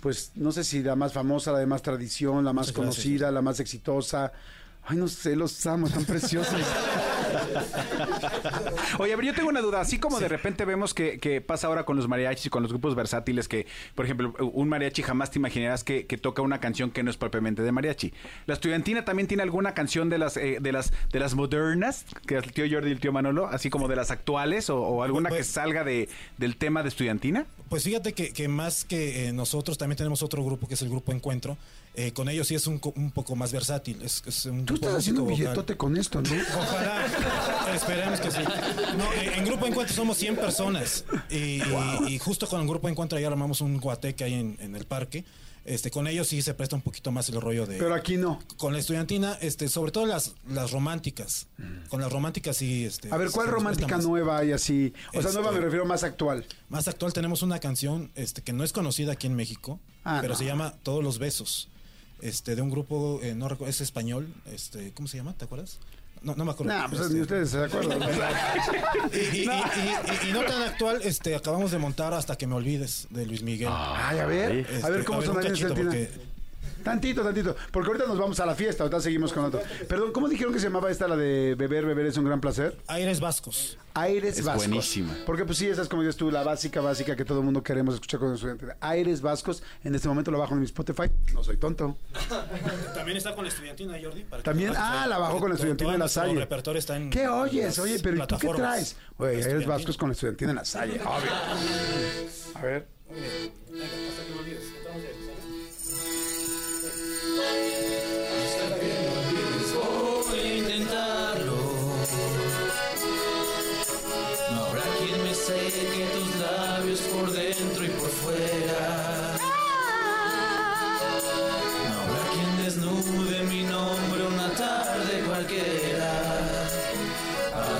pues 0.00 0.32
no 0.34 0.50
sé 0.52 0.64
si 0.64 0.82
la 0.82 0.96
más 0.96 1.12
famosa, 1.12 1.52
la 1.52 1.58
de 1.58 1.66
más 1.66 1.82
tradición, 1.82 2.44
la 2.44 2.52
más 2.52 2.68
Muchas 2.68 2.76
gracias. 2.82 2.96
conocida, 3.04 3.30
la 3.30 3.42
más 3.42 3.60
exitosa. 3.60 4.32
Ay, 4.84 4.96
no 4.96 5.06
sé, 5.08 5.36
los 5.36 5.66
amo, 5.66 5.86
están 5.86 6.04
preciosos. 6.06 6.54
Oye, 8.98 9.14
pero 9.16 9.22
yo 9.26 9.34
tengo 9.34 9.48
una 9.48 9.60
duda. 9.60 9.80
Así 9.80 9.98
como 9.98 10.18
de 10.20 10.28
repente 10.28 10.64
vemos 10.64 10.94
que, 10.94 11.18
que 11.18 11.40
pasa 11.40 11.66
ahora 11.66 11.84
con 11.84 11.96
los 11.96 12.08
mariachis 12.08 12.46
y 12.46 12.50
con 12.50 12.62
los 12.62 12.72
grupos 12.72 12.94
versátiles, 12.94 13.48
que, 13.48 13.66
por 13.94 14.04
ejemplo, 14.04 14.34
un 14.52 14.68
mariachi 14.68 15.02
jamás 15.02 15.30
te 15.30 15.38
imaginarás 15.38 15.84
que, 15.84 16.06
que 16.06 16.16
toca 16.18 16.42
una 16.42 16.60
canción 16.60 16.90
que 16.90 17.02
no 17.02 17.10
es 17.10 17.16
propiamente 17.16 17.62
de 17.62 17.72
mariachi. 17.72 18.12
La 18.46 18.54
estudiantina 18.54 19.04
también 19.04 19.28
tiene 19.28 19.42
alguna 19.42 19.74
canción 19.74 20.08
de 20.08 20.18
las 20.18 20.36
eh, 20.36 20.58
de 20.60 20.72
las 20.72 20.92
de 21.12 21.20
las 21.20 21.34
modernas, 21.34 22.04
que 22.26 22.36
el 22.36 22.52
tío 22.52 22.64
Jordi 22.70 22.88
y 22.88 22.92
el 22.92 23.00
tío 23.00 23.12
Manolo, 23.12 23.46
así 23.46 23.70
como 23.70 23.88
de 23.88 23.96
las 23.96 24.10
actuales, 24.10 24.70
o, 24.70 24.78
o 24.80 25.02
alguna 25.02 25.28
que 25.30 25.36
Pues- 25.36 25.46
salga 25.48 25.84
de, 25.84 26.08
del 26.36 26.56
tema 26.56 26.82
de 26.82 26.88
estudiantina. 26.88 27.46
Pues 27.68 27.84
fíjate 27.84 28.12
que, 28.14 28.32
que 28.32 28.48
más 28.48 28.84
que 28.84 29.28
eh, 29.28 29.32
nosotros 29.32 29.76
también 29.78 29.96
tenemos 29.98 30.22
otro 30.22 30.42
grupo 30.44 30.66
que 30.68 30.74
es 30.74 30.82
el 30.82 30.88
grupo 30.88 31.12
Encuentro. 31.12 31.56
Eh, 32.00 32.12
con 32.12 32.28
ellos 32.28 32.46
sí 32.46 32.54
es 32.54 32.64
un, 32.68 32.80
un 32.94 33.10
poco 33.10 33.34
más 33.34 33.50
versátil. 33.50 34.00
Es, 34.02 34.22
es 34.24 34.46
un 34.46 34.64
Tú 34.64 34.74
estás 34.74 34.94
haciendo 34.94 35.24
un 35.24 35.30
billetote 35.30 35.76
con 35.76 35.96
esto, 35.96 36.22
¿no? 36.22 36.30
Ojalá. 36.56 37.06
Esperemos 37.74 38.20
que 38.20 38.30
sí. 38.30 38.38
No, 38.96 39.12
en, 39.12 39.44
Grupo 39.44 39.66
Encuentro 39.66 39.96
somos 39.96 40.16
100 40.16 40.36
personas. 40.36 41.04
Y, 41.28 41.36
y- 41.60 41.64
y 42.08 42.18
justo 42.20 42.46
con 42.46 42.60
el 42.60 42.68
Grupo 42.68 42.88
Encuentro 42.88 43.18
ya 43.18 43.26
armamos 43.26 43.60
un 43.60 43.80
guateque 43.80 44.22
ahí 44.22 44.34
en, 44.34 44.56
en 44.60 44.76
el 44.76 44.84
parque. 44.86 45.24
Este, 45.64 45.90
con 45.90 46.06
ellos 46.06 46.28
sí 46.28 46.40
se 46.40 46.54
presta 46.54 46.76
un 46.76 46.82
poquito 46.82 47.10
más 47.10 47.28
el 47.30 47.40
rollo 47.40 47.66
de... 47.66 47.76
Pero 47.78 47.92
aquí 47.94 48.16
no. 48.16 48.38
con 48.56 48.72
la 48.72 48.78
estudiantina, 48.78 49.36
este, 49.42 49.68
sobre 49.68 49.90
todo 49.92 50.06
las, 50.06 50.34
las 50.48 50.70
románticas. 50.70 51.48
Con 51.90 52.00
las 52.00 52.10
románticas 52.12 52.56
sí... 52.56 52.84
Este, 52.86 53.12
A 53.12 53.16
ver, 53.18 53.30
¿cuál 53.32 53.48
romántica 53.48 53.98
nueva 53.98 54.38
hay 54.38 54.52
así? 54.52 54.94
O 55.08 55.20
sea, 55.20 55.20
Este- 55.22 55.32
nueva 55.34 55.50
me 55.52 55.60
refiero 55.60 55.84
más 55.84 56.04
actual. 56.04 56.46
Más 56.70 56.86
actual 56.88 57.12
tenemos 57.12 57.42
una 57.42 57.58
canción 57.58 58.12
este, 58.14 58.40
que 58.42 58.52
no 58.54 58.62
es 58.64 58.72
conocida 58.72 59.12
aquí 59.12 59.26
en 59.26 59.34
México, 59.34 59.78
Ah, 60.04 60.18
pero 60.22 60.34
no. 60.34 60.38
se 60.38 60.44
llama 60.46 60.74
Todos 60.84 61.02
los 61.04 61.18
besos. 61.18 61.68
Este, 62.20 62.56
de 62.56 62.62
un 62.62 62.70
grupo, 62.70 63.20
eh, 63.22 63.34
no 63.34 63.48
recuerdo, 63.48 63.70
es 63.70 63.80
español, 63.80 64.32
este, 64.46 64.92
¿cómo 64.92 65.06
se 65.08 65.16
llama? 65.18 65.34
¿Te 65.34 65.44
acuerdas? 65.44 65.78
No, 66.20 66.34
no 66.34 66.44
me 66.44 66.50
acuerdo. 66.50 66.72
Nah, 66.72 66.88
pues 66.88 67.02
Este, 67.02 67.14
ni 67.14 67.20
ustedes 67.20 67.50
se 67.50 67.62
acuerdan. 67.62 68.00
y, 69.12 69.16
y- 69.16 69.42
y- 69.44 69.46
y- 69.46 70.28
y 70.28 70.32
no 70.32 70.42
tan 70.42 70.62
actual, 70.62 71.00
este, 71.04 71.36
acabamos 71.36 71.70
de 71.70 71.78
montar 71.78 72.12
Hasta 72.12 72.36
que 72.36 72.46
me 72.48 72.54
olvides 72.56 73.06
de 73.10 73.24
Luis 73.24 73.42
Miguel. 73.42 73.68
Ay, 73.70 74.18
a 74.18 74.26
ver, 74.26 74.50
Este, 74.68 74.84
a 74.84 74.90
ver 74.90 75.04
cómo 75.04 75.20
un 75.20 75.24
son 75.26 75.36
cachito, 75.36 75.74
porque 75.76 76.10
Tantito, 76.88 77.22
tantito. 77.22 77.54
Porque 77.70 77.88
ahorita 77.88 78.06
nos 78.06 78.18
vamos 78.18 78.40
a 78.40 78.46
la 78.46 78.54
fiesta, 78.54 78.82
ahorita 78.84 79.00
seguimos 79.00 79.32
con 79.32 79.44
otro. 79.44 79.60
Perdón, 79.88 80.12
¿cómo 80.12 80.28
dijeron 80.28 80.52
que 80.52 80.58
se 80.58 80.66
llamaba 80.66 80.90
esta, 80.90 81.06
la 81.06 81.16
de 81.16 81.54
beber, 81.54 81.84
beber 81.84 82.06
es 82.06 82.16
un 82.16 82.24
gran 82.24 82.40
placer? 82.40 82.78
Aires 82.86 83.20
Vascos. 83.20 83.76
Aires 83.94 84.38
Es 84.38 84.44
Vascos. 84.44 84.66
buenísima. 84.68 85.14
Porque 85.26 85.44
pues 85.44 85.58
sí, 85.58 85.66
esa 85.66 85.82
es 85.82 85.88
como 85.88 86.02
dices 86.02 86.16
tú, 86.16 86.30
la 86.30 86.42
básica, 86.44 86.80
básica 86.80 87.14
que 87.16 87.24
todo 87.24 87.40
el 87.40 87.44
mundo 87.44 87.62
queremos 87.62 87.94
escuchar 87.94 88.20
con 88.20 88.28
el 88.30 88.36
estudiante. 88.36 88.66
Aires 88.80 89.20
Vascos, 89.20 89.62
en 89.84 89.94
este 89.94 90.08
momento 90.08 90.30
lo 90.30 90.38
bajo 90.38 90.54
en 90.54 90.60
mi 90.60 90.66
Spotify. 90.66 91.10
No 91.34 91.42
soy 91.44 91.56
tonto. 91.58 91.96
También 92.94 93.16
está 93.18 93.34
con 93.34 93.44
la 93.44 93.50
estudiantina, 93.50 93.98
Jordi. 94.02 94.24
para 94.24 94.42
que 94.42 94.44
También, 94.44 94.72
ah, 94.76 95.06
la 95.08 95.18
bajó 95.18 95.40
con 95.40 95.50
la 95.50 95.56
estudiantina 95.56 95.94
en 95.94 95.98
la 96.00 96.08
Salle. 96.08 96.34
repertorio 96.34 96.78
está 96.78 96.96
en 96.96 97.10
¿Qué 97.10 97.28
oyes? 97.28 97.78
Oye, 97.80 97.98
pero 98.02 98.16
¿y 98.22 98.26
tú 98.26 98.38
qué 98.38 98.48
traes? 98.48 98.96
Oye, 99.18 99.44
Aires. 99.44 99.66
Vascos 99.66 99.96
con 99.96 100.08
la 100.08 100.12
estudiantina 100.14 100.50
en 100.52 100.56
la 100.56 100.64
Salle, 100.64 101.00
obvio. 101.00 101.32
A 102.54 102.62
ver. 102.62 102.86
Voy 103.08 104.50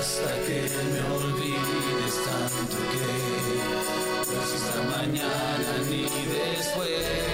Hasta 0.08 0.34
que 0.46 0.62
me 0.90 1.02
olvides 1.16 2.14
tanto 2.24 2.76
que 2.92 4.32
no 4.32 4.42
es 4.42 4.64
mañana 4.90 5.72
ni 5.86 6.02
después. 6.02 7.27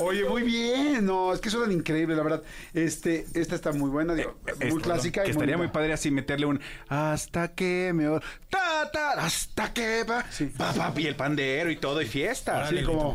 Oye, 0.00 0.24
muy 0.28 0.42
bien. 0.42 1.04
No, 1.04 1.32
es 1.32 1.40
que 1.40 1.50
suenan 1.50 1.72
increíbles, 1.72 2.16
la 2.16 2.22
verdad. 2.22 2.42
Este, 2.74 3.26
esta 3.34 3.54
está 3.54 3.72
muy 3.72 3.90
buena, 3.90 4.14
digo, 4.14 4.36
muy 4.60 4.68
Este, 4.68 4.80
clásica. 4.80 5.22
Que 5.22 5.28
y 5.28 5.30
estaría 5.32 5.56
muy 5.56 5.68
padre 5.68 5.92
así 5.92 6.10
meterle 6.10 6.46
un 6.46 6.60
hasta 6.88 7.48
que 7.54 7.92
me 7.94 8.06
ta 8.48 8.90
ta 8.92 9.12
hasta 9.12 9.72
que 9.72 10.04
va 10.04 10.24
Sí. 10.30 10.46
pa, 10.46 10.72
pa, 10.72 10.92
y 11.00 11.06
el 11.06 11.16
pandero 11.16 11.70
y 11.70 11.76
todo 11.76 12.00
y 12.02 12.06
fiesta. 12.06 12.56
Órale, 12.58 12.80
sí, 12.80 12.86
lo 12.86 12.92
como-. 12.92 13.12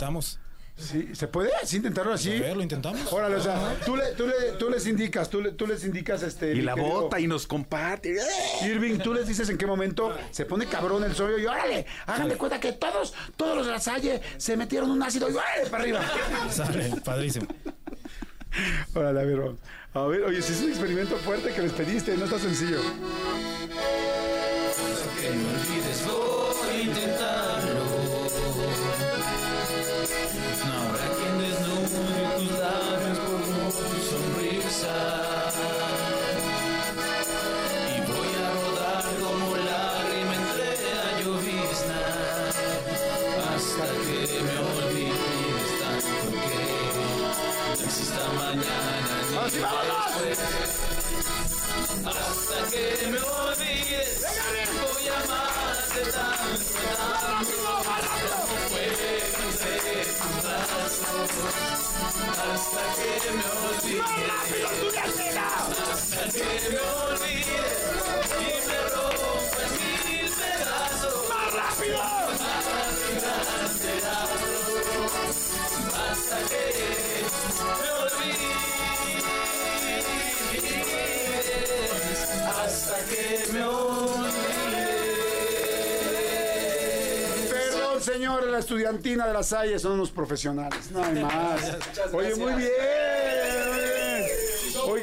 Sí, 0.76 1.10
¿se 1.14 1.28
puede 1.28 1.52
así 1.62 1.78
intentarlo 1.78 2.14
así? 2.14 2.36
A 2.36 2.42
ver, 2.42 2.58
lo 2.58 2.64
intentamos. 2.64 3.14
Órale, 3.14 3.36
o 3.36 3.42
sea, 3.44 3.78
tú, 3.86 3.96
le- 3.96 4.14
tú, 4.14 4.26
le- 4.26 4.54
tú 4.58 4.70
les 4.72 4.86
indicas, 4.88 5.30
tú, 5.30 5.40
le- 5.40 5.52
tú 5.52 5.68
les 5.68 5.84
indicas 5.86 6.24
este. 6.24 6.52
y 6.56 6.62
la 6.62 6.74
querido 6.74 6.94
bota 7.04 7.20
y 7.20 7.28
nos 7.28 7.46
comparte. 7.46 8.16
Irving, 8.64 8.98
tú 8.98 9.14
les 9.14 9.28
dices 9.28 9.48
en 9.50 9.58
qué 9.60 9.68
momento 9.68 10.16
se 10.32 10.46
pone 10.46 10.66
cabrón 10.66 11.04
el 11.04 11.14
sollo 11.16 11.38
y 11.38 11.46
órale, 11.46 11.86
háganle 12.08 12.38
cuenta 12.38 12.60
que 12.60 12.74
todos, 12.74 13.14
todos 13.38 13.56
los 13.56 13.66
de 13.68 13.72
la 13.72 13.80
Salle 13.80 14.20
se 14.38 14.58
metieron 14.58 14.90
un 14.90 15.02
ácido 15.04 15.30
y 15.30 15.34
órale 15.34 15.70
para 15.70 15.84
arriba. 15.84 16.02
Sale, 16.52 16.92
padrísimo. 17.06 17.46
Órale, 18.96 19.20
a 19.20 19.24
ver, 19.24 19.38
vamos. 19.38 19.60
a 19.94 20.02
ver, 20.08 20.24
oye, 20.24 20.42
si 20.42 20.54
es 20.54 20.62
un 20.62 20.70
experimento 20.70 21.16
fuerte 21.18 21.54
que 21.54 21.62
les 21.62 21.72
pediste, 21.72 22.18
no 22.18 22.26
está 22.26 22.40
sencillo. 22.40 22.80
que 25.22 25.30
rápido, 71.92 71.98
hasta 75.94 76.38
que 76.50 76.64
me 77.82 77.90
olvides, 78.04 78.40
hasta 82.48 82.98
que 83.06 83.54
me 83.54 83.64
olvides. 83.64 84.34
Perdón, 87.52 88.02
señor, 88.02 88.44
la 88.48 88.60
estudiantina 88.60 89.28
de 89.28 89.34
la 89.34 89.44
Salle 89.44 89.80
son 89.80 89.94
unos 89.94 90.12
profesionales, 90.12 90.92
no 90.92 91.04
hay 91.04 91.24
más. 91.24 91.78
Oye, 92.14 92.36
muy 92.36 92.54
bien. 92.54 93.03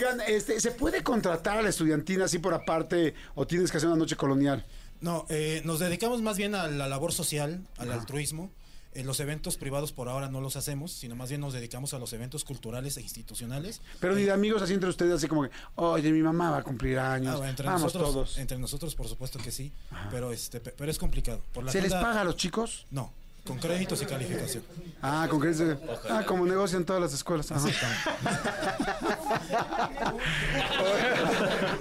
Oigan, 0.00 0.20
este, 0.26 0.58
¿se 0.60 0.70
puede 0.70 1.02
contratar 1.02 1.58
a 1.58 1.62
la 1.62 1.68
estudiantina 1.68 2.24
así 2.24 2.38
por 2.38 2.54
aparte 2.54 3.12
o 3.34 3.46
tienes 3.46 3.70
que 3.70 3.76
hacer 3.76 3.86
una 3.88 3.98
noche 3.98 4.16
colonial? 4.16 4.64
No, 5.02 5.26
eh, 5.28 5.60
nos 5.66 5.78
dedicamos 5.78 6.22
más 6.22 6.38
bien 6.38 6.54
a 6.54 6.68
la 6.68 6.88
labor 6.88 7.12
social, 7.12 7.66
al 7.76 7.92
altruismo. 7.92 8.50
En 8.92 9.06
los 9.06 9.20
eventos 9.20 9.56
privados 9.58 9.92
por 9.92 10.08
ahora 10.08 10.28
no 10.30 10.40
los 10.40 10.56
hacemos, 10.56 10.90
sino 10.90 11.14
más 11.16 11.28
bien 11.28 11.40
nos 11.42 11.52
dedicamos 11.52 11.92
a 11.94 11.98
los 11.98 12.12
eventos 12.14 12.44
culturales 12.44 12.96
e 12.96 13.02
institucionales. 13.02 13.82
Pero 14.00 14.14
ni 14.16 14.22
de 14.22 14.32
amigos 14.32 14.62
así 14.62 14.72
entre 14.72 14.88
ustedes, 14.88 15.12
así 15.14 15.28
como 15.28 15.42
que, 15.42 15.50
oye, 15.76 16.10
mi 16.10 16.22
mamá 16.22 16.50
va 16.50 16.56
a 16.58 16.62
cumplir 16.64 16.98
años. 16.98 17.34
Ah, 17.34 17.36
bueno, 17.36 17.50
entre 17.50 17.66
Vamos 17.66 17.82
nosotros, 17.82 18.10
todos. 18.12 18.38
entre 18.38 18.58
nosotros 18.58 18.94
por 18.96 19.06
supuesto 19.06 19.38
que 19.38 19.52
sí, 19.52 19.70
pero 20.10 20.32
este, 20.32 20.58
pe- 20.60 20.74
pero 20.76 20.90
es 20.90 20.98
complicado. 20.98 21.40
Por 21.52 21.62
la 21.64 21.70
¿Se 21.72 21.80
les 21.82 21.92
paga 21.92 22.22
a 22.22 22.24
los 22.24 22.36
chicos? 22.36 22.86
No, 22.90 23.12
con 23.44 23.58
créditos 23.58 24.00
y 24.02 24.06
calificación. 24.06 24.62
Ah, 25.02 25.26
con 25.30 25.54
se- 25.54 25.76
Ah, 26.08 26.24
como 26.26 26.44
negocian 26.46 26.84
todas 26.84 27.00
las 27.02 27.12
escuelas. 27.14 27.50
Ajá. 27.50 27.68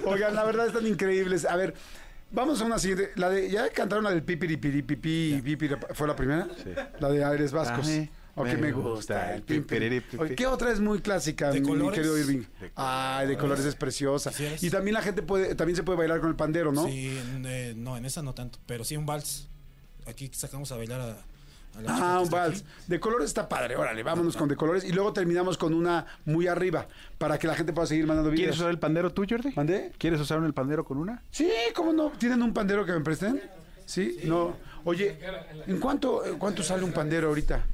Oigan, 0.04 0.34
la 0.34 0.44
verdad 0.44 0.66
están 0.66 0.86
increíbles. 0.86 1.44
A 1.44 1.56
ver, 1.56 1.74
vamos 2.30 2.60
a 2.60 2.64
una 2.64 2.78
siguiente. 2.78 3.10
La 3.16 3.28
de, 3.30 3.50
¿ya 3.50 3.68
cantaron 3.70 4.04
la 4.04 4.10
del 4.10 4.22
pipiri 4.22 4.56
pipí 4.56 4.86
pipiri? 5.42 5.74
¿Fue 5.94 6.06
la 6.08 6.16
primera? 6.16 6.48
Sí. 6.62 6.70
La 6.98 7.08
de 7.10 7.24
Aires 7.24 7.52
Vascos. 7.52 7.88
Ok, 8.36 8.46
me 8.46 8.56
me 8.56 8.72
gusta 8.72 8.90
gusta. 8.90 9.28
el 9.30 9.34
el 9.36 9.42
pipiri. 9.42 9.60
pipiripipí. 9.62 10.16
Oye, 10.22 10.34
¿Qué 10.36 10.46
otra 10.46 10.70
es 10.70 10.80
muy 10.80 11.00
clásica, 11.00 11.50
¿De 11.50 11.60
mi 11.60 11.66
colores? 11.68 11.94
querido 11.98 12.16
Irving? 12.16 12.42
Ay, 12.76 13.26
de 13.26 13.36
colores 13.36 13.64
es 13.64 13.74
preciosa. 13.74 14.30
Así 14.30 14.44
es. 14.46 14.62
Y 14.62 14.70
también 14.70 14.94
la 14.94 15.02
gente 15.02 15.22
puede, 15.22 15.54
también 15.56 15.76
se 15.76 15.82
puede 15.82 15.98
bailar 15.98 16.20
con 16.20 16.30
el 16.30 16.36
pandero, 16.36 16.72
¿no? 16.72 16.86
Sí, 16.86 17.08
en, 17.18 17.44
eh, 17.46 17.74
no, 17.76 17.96
en 17.96 18.04
esa 18.06 18.22
no 18.22 18.32
tanto, 18.32 18.58
pero 18.66 18.84
sí 18.84 18.96
un 18.96 19.04
vals. 19.04 19.48
Aquí 20.06 20.30
sacamos 20.32 20.70
a 20.72 20.76
bailar 20.76 21.00
a, 21.00 21.18
Ah, 21.86 22.20
un 22.22 22.28
vals. 22.30 22.64
De 22.86 23.00
colores 23.00 23.28
está 23.28 23.48
padre, 23.48 23.76
órale, 23.76 24.02
vámonos 24.02 24.36
con 24.36 24.48
de 24.48 24.56
colores. 24.56 24.84
Y 24.84 24.92
luego 24.92 25.12
terminamos 25.12 25.56
con 25.56 25.72
una 25.72 26.06
muy 26.24 26.46
arriba, 26.46 26.86
para 27.18 27.38
que 27.38 27.46
la 27.46 27.54
gente 27.54 27.72
pueda 27.72 27.86
seguir 27.86 28.06
mandando 28.06 28.30
¿Quieres 28.30 28.42
videos. 28.46 28.58
usar 28.58 28.70
el 28.70 28.78
pandero 28.78 29.12
tú, 29.12 29.24
Jordi? 29.28 29.52
¿Mandé? 29.56 29.92
¿Quieres 29.98 30.20
usar 30.20 30.42
el 30.42 30.52
pandero 30.54 30.84
con 30.84 30.98
una? 30.98 31.22
Sí, 31.30 31.50
¿cómo 31.74 31.92
no? 31.92 32.10
¿Tienen 32.18 32.42
un 32.42 32.52
pandero 32.52 32.84
que 32.84 32.92
me 32.92 33.00
presten? 33.00 33.40
Sí, 33.86 34.20
no. 34.24 34.56
Oye, 34.84 35.18
¿en 35.66 35.78
cuánto, 35.80 36.24
en 36.24 36.38
cuánto 36.38 36.62
sale 36.62 36.84
un 36.84 36.92
pandero 36.92 37.28
ahorita? 37.28 37.64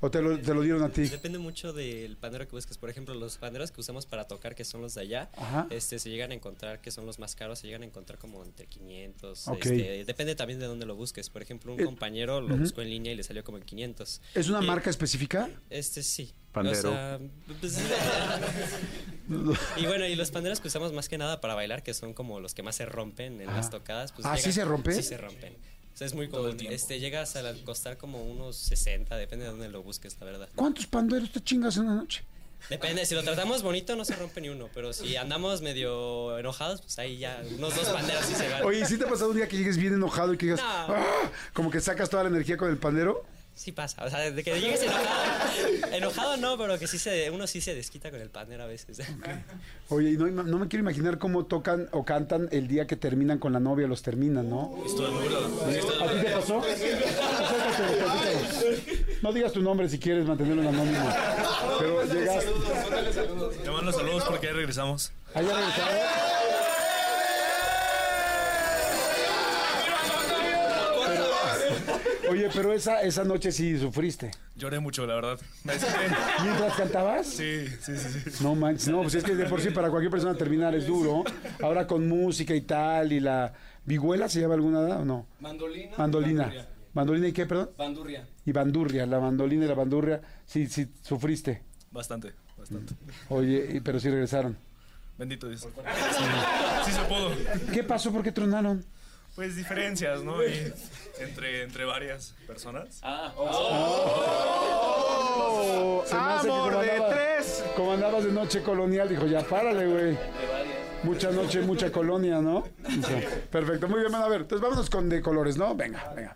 ¿O 0.00 0.10
te 0.10 0.20
lo, 0.20 0.38
te 0.38 0.52
lo 0.52 0.60
dieron 0.60 0.82
a 0.82 0.90
ti? 0.90 1.02
Depende 1.08 1.38
mucho 1.38 1.72
del 1.72 2.16
pandero 2.18 2.46
que 2.46 2.52
busques. 2.52 2.76
Por 2.76 2.90
ejemplo, 2.90 3.14
los 3.14 3.38
panderos 3.38 3.70
que 3.72 3.80
usamos 3.80 4.04
para 4.04 4.26
tocar, 4.28 4.54
que 4.54 4.64
son 4.64 4.82
los 4.82 4.94
de 4.94 5.00
allá, 5.00 5.30
Ajá. 5.36 5.66
este, 5.70 5.98
se 5.98 6.10
llegan 6.10 6.32
a 6.32 6.34
encontrar, 6.34 6.80
que 6.82 6.90
son 6.90 7.06
los 7.06 7.18
más 7.18 7.34
caros, 7.34 7.60
se 7.60 7.66
llegan 7.66 7.82
a 7.82 7.86
encontrar 7.86 8.18
como 8.18 8.44
entre 8.44 8.66
500. 8.66 9.48
Ok. 9.48 9.56
este, 9.66 10.04
depende 10.04 10.34
también 10.34 10.58
de 10.60 10.66
dónde 10.66 10.84
lo 10.84 10.96
busques. 10.96 11.30
Por 11.30 11.40
ejemplo, 11.40 11.72
un 11.72 11.80
Eh, 11.80 11.84
compañero 11.84 12.42
lo 12.42 12.56
buscó 12.58 12.82
en 12.82 12.90
línea 12.90 13.12
y 13.12 13.16
le 13.16 13.22
salió 13.22 13.42
como 13.42 13.56
en 13.56 13.64
500. 13.64 14.20
¿Es 14.34 14.48
una 14.50 14.62
Y- 14.62 14.66
marca 14.66 14.90
específica? 14.90 15.48
Este 15.70 16.02
sí. 16.02 16.32
Pandero. 16.52 16.78
O 16.78 16.92
sea, 16.92 17.18
pues, 17.60 17.78
y 19.76 19.86
bueno, 19.86 20.06
y 20.06 20.14
los 20.14 20.30
panderos 20.30 20.60
que 20.60 20.68
usamos 20.68 20.92
más 20.92 21.08
que 21.08 21.18
nada 21.18 21.40
para 21.40 21.54
bailar, 21.54 21.82
que 21.82 21.92
son 21.94 22.14
como 22.14 22.40
los 22.40 22.54
que 22.54 22.62
más 22.62 22.76
se 22.76 22.86
rompen 22.86 23.40
en 23.40 23.46
las 23.48 23.70
tocadas. 23.70 24.12
Pues 24.12 24.26
Ah, 24.26 24.36
¿sí 24.36 24.52
se 24.52 24.64
rompen? 24.64 24.94
Sí 24.94 25.02
se 25.02 25.16
rompen. 25.18 25.56
O 25.96 25.98
sea, 25.98 26.06
es 26.08 26.12
muy 26.14 26.28
común. 26.28 26.58
Este, 26.68 27.00
llegas 27.00 27.36
a 27.36 27.54
costar 27.64 27.96
como 27.96 28.22
unos 28.22 28.54
60, 28.58 29.16
depende 29.16 29.46
de 29.46 29.50
dónde 29.50 29.70
lo 29.70 29.82
busques, 29.82 30.14
la 30.20 30.26
verdad. 30.26 30.46
¿Cuántos 30.54 30.86
panderos 30.86 31.32
te 31.32 31.40
chingas 31.40 31.78
en 31.78 31.84
una 31.84 31.94
noche? 31.94 32.22
Depende, 32.68 33.06
si 33.06 33.14
lo 33.14 33.22
tratamos 33.22 33.62
bonito 33.62 33.96
no 33.96 34.04
se 34.04 34.14
rompe 34.14 34.42
ni 34.42 34.50
uno, 34.50 34.68
pero 34.74 34.92
si 34.92 35.16
andamos 35.16 35.62
medio 35.62 36.38
enojados, 36.38 36.82
pues 36.82 36.98
ahí 36.98 37.16
ya 37.16 37.42
unos 37.56 37.74
dos 37.74 37.88
panderos 37.88 38.26
sí 38.26 38.34
se 38.34 38.46
van. 38.46 38.62
Oye, 38.64 38.80
¿y 38.80 38.84
¿sí 38.84 38.98
te 38.98 39.04
ha 39.06 39.08
pasado 39.08 39.30
un 39.30 39.36
día 39.36 39.48
que 39.48 39.56
llegues 39.56 39.78
bien 39.78 39.94
enojado 39.94 40.34
y 40.34 40.36
que 40.36 40.44
digas, 40.46 40.60
No. 40.60 40.94
"Ah", 40.94 41.30
como 41.54 41.70
que 41.70 41.80
sacas 41.80 42.10
toda 42.10 42.24
la 42.24 42.28
energía 42.28 42.58
con 42.58 42.68
el 42.70 42.76
pandero? 42.76 43.24
Sí 43.56 43.72
pasa, 43.72 44.04
o 44.04 44.10
sea, 44.10 44.30
de 44.30 44.44
que 44.44 44.60
llegues 44.60 44.82
enojado. 44.82 45.92
Enojado 45.92 46.36
no, 46.36 46.58
pero 46.58 46.78
que 46.78 46.86
sí 46.86 46.98
se, 46.98 47.30
uno 47.30 47.46
sí 47.46 47.62
se 47.62 47.74
desquita 47.74 48.10
con 48.10 48.20
el 48.20 48.28
pandero 48.28 48.64
a 48.64 48.66
veces. 48.66 48.98
Oye, 49.88 50.10
y 50.10 50.16
no, 50.18 50.26
no 50.28 50.58
me 50.58 50.68
quiero 50.68 50.82
imaginar 50.82 51.16
cómo 51.16 51.46
tocan 51.46 51.88
o 51.92 52.04
cantan 52.04 52.50
el 52.52 52.68
día 52.68 52.86
que 52.86 52.96
terminan 52.96 53.38
con 53.38 53.54
la 53.54 53.58
novia, 53.60 53.86
los 53.88 54.02
terminan, 54.02 54.50
¿no? 54.50 54.74
¿A 54.78 56.06
ti 56.12 56.20
te 56.22 56.30
pasó? 56.32 56.62
No 59.22 59.32
digas 59.32 59.52
tu 59.52 59.62
nombre 59.62 59.88
si 59.88 59.98
quieres 59.98 60.26
mantenerlo 60.26 60.60
en 60.60 60.68
anónimo. 60.68 61.08
Pero 61.78 62.04
llegaste. 62.04 62.50
Te 63.64 63.70
mando 63.70 63.90
saludos 63.90 64.24
porque 64.28 64.48
ya 64.48 64.52
regresamos. 64.52 65.12
¿Allá 65.34 65.48
regresaron? 65.48 65.94
Pero- 65.96 66.35
Oye, 72.30 72.48
pero 72.54 72.72
esa, 72.72 73.02
esa 73.02 73.24
noche 73.24 73.52
sí 73.52 73.78
sufriste. 73.78 74.30
Lloré 74.56 74.80
mucho, 74.80 75.06
la 75.06 75.14
verdad. 75.16 75.38
Me. 75.64 75.72
¿Mientras 76.42 76.74
cantabas? 76.74 77.26
Sí, 77.26 77.66
sí, 77.80 77.96
sí, 77.96 78.30
sí. 78.30 78.42
No 78.44 78.54
manches, 78.54 78.88
no, 78.88 79.02
pues 79.02 79.14
es 79.14 79.24
que 79.24 79.34
de 79.34 79.46
por 79.46 79.60
sí 79.60 79.70
para 79.70 79.90
cualquier 79.90 80.10
persona 80.10 80.34
terminar 80.34 80.74
es 80.74 80.86
duro. 80.86 81.24
Ahora 81.62 81.86
con 81.86 82.08
música 82.08 82.54
y 82.54 82.62
tal, 82.62 83.12
y 83.12 83.20
la 83.20 83.52
vihuela 83.84 84.28
se 84.28 84.40
llama 84.40 84.54
alguna 84.54 84.80
edad 84.80 85.00
o 85.00 85.04
no? 85.04 85.26
Mandolina. 85.40 85.92
Mandolina. 85.96 86.42
bandurria. 86.44 86.68
¿Mandolina 86.94 87.28
y 87.28 87.32
qué, 87.32 87.46
perdón? 87.46 87.70
Bandurria. 87.76 88.26
Y 88.46 88.52
bandurria, 88.52 89.06
la 89.06 89.20
mandolina 89.20 89.64
y 89.66 89.68
la 89.68 89.74
bandurria, 89.74 90.20
sí, 90.46 90.66
sí, 90.66 90.88
sufriste. 91.02 91.62
Bastante, 91.90 92.32
bastante. 92.56 92.94
Oye, 93.28 93.68
y- 93.74 93.80
pero 93.80 94.00
sí 94.00 94.08
regresaron. 94.08 94.56
Bendito 95.18 95.48
Dios. 95.48 95.60
Sí, 95.62 95.68
sí 96.86 96.92
se 96.92 97.00
pudo. 97.02 97.30
¿Qué 97.72 97.82
pasó? 97.84 98.10
¿Por 98.12 98.22
qué 98.22 98.32
tronaron? 98.32 98.84
Pues 99.36 99.54
diferencias, 99.54 100.22
¿no? 100.22 100.42
Y 100.42 100.72
entre, 101.20 101.62
entre 101.62 101.84
varias 101.84 102.34
personas. 102.46 103.00
Ah, 103.02 103.32
Oh, 105.38 106.02
hace 106.04 106.10
que 106.46 106.52
¡Amor 106.52 106.72
como 106.72 106.82
de 106.82 106.90
andabas- 106.92 107.14
tres! 107.14 107.64
Como 107.76 107.92
andabas 107.92 108.24
de 108.24 108.32
noche 108.32 108.62
colonial, 108.62 109.08
dijo, 109.08 109.26
ya 109.26 109.42
párale, 109.42 109.86
güey. 109.86 110.18
Mucha 111.02 111.30
noche, 111.30 111.60
mucha 111.60 111.92
colonia, 111.92 112.40
¿no? 112.40 112.58
O 112.58 113.02
sea, 113.06 113.20
perfecto, 113.50 113.86
muy 113.88 114.00
bien, 114.00 114.10
bueno, 114.10 114.24
a 114.26 114.28
ver, 114.28 114.40
entonces 114.42 114.62
vámonos 114.62 114.88
con 114.90 115.08
de 115.08 115.20
colores, 115.20 115.56
¿no? 115.56 115.74
Venga, 115.74 116.12
venga. 116.16 116.34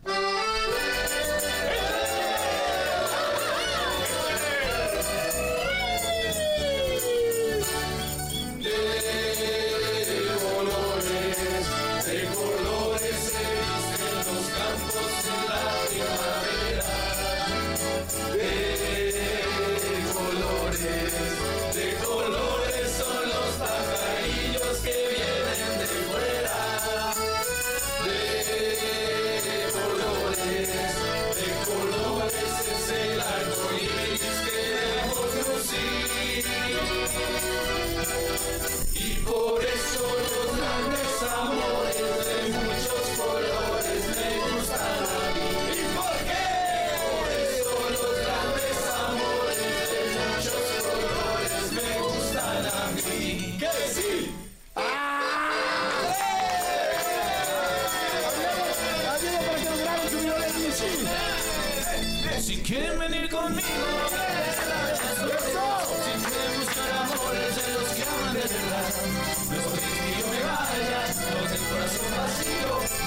Venir 62.78 63.28
conmigo. 63.28 63.66
Siempre 66.04 66.58
buscar 66.58 66.90
amores 67.02 67.56
de 67.56 67.72
los 67.72 67.88
que 67.88 68.02
aman 68.04 68.34
de 68.34 68.40
verdad. 68.40 68.94
No 69.50 69.56
es 69.56 69.66
que 69.80 70.20
yo 70.20 70.26
me 70.28 70.40
vaya, 70.44 71.00
no 71.18 71.48
del 71.50 71.62
corazón 71.68 72.10
vacío. 72.16 72.99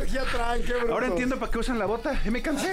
Energía 0.00 0.24
traen, 0.32 0.62
qué. 0.62 0.72
Ahora 0.90 1.06
entiendo 1.06 1.38
para 1.38 1.50
qué 1.50 1.58
usan 1.58 1.78
la 1.78 1.86
bota. 1.86 2.20
Eh, 2.24 2.30
me 2.30 2.42
cansé. 2.42 2.72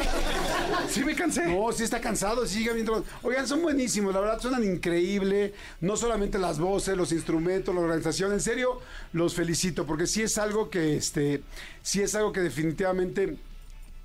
Sí 0.90 1.04
me 1.04 1.16
cansé. 1.16 1.48
No, 1.48 1.72
sí 1.72 1.84
está 1.84 2.00
cansado, 2.00 2.46
sigue 2.46 2.74
viendo. 2.74 3.04
Oigan, 3.24 3.48
son 3.48 3.62
buenísimos, 3.62 4.14
la 4.14 4.22
verdad, 4.22 4.40
suenan 4.40 4.64
increíble. 4.64 5.54
No 5.82 5.98
solamente 5.98 6.40
las 6.40 6.60
voces, 6.60 6.96
los 6.98 7.12
instrumentos, 7.12 7.74
la 7.74 7.82
organización. 7.82 8.32
En 8.34 8.42
serio, 8.42 8.80
los 9.14 9.36
felicito, 9.36 9.86
porque 9.86 10.08
sí 10.08 10.24
es 10.24 10.38
algo 10.38 10.70
que, 10.70 10.98
este, 10.98 11.44
sí 11.82 12.02
es 12.02 12.16
algo 12.16 12.32
que 12.32 12.42
definitivamente, 12.42 13.38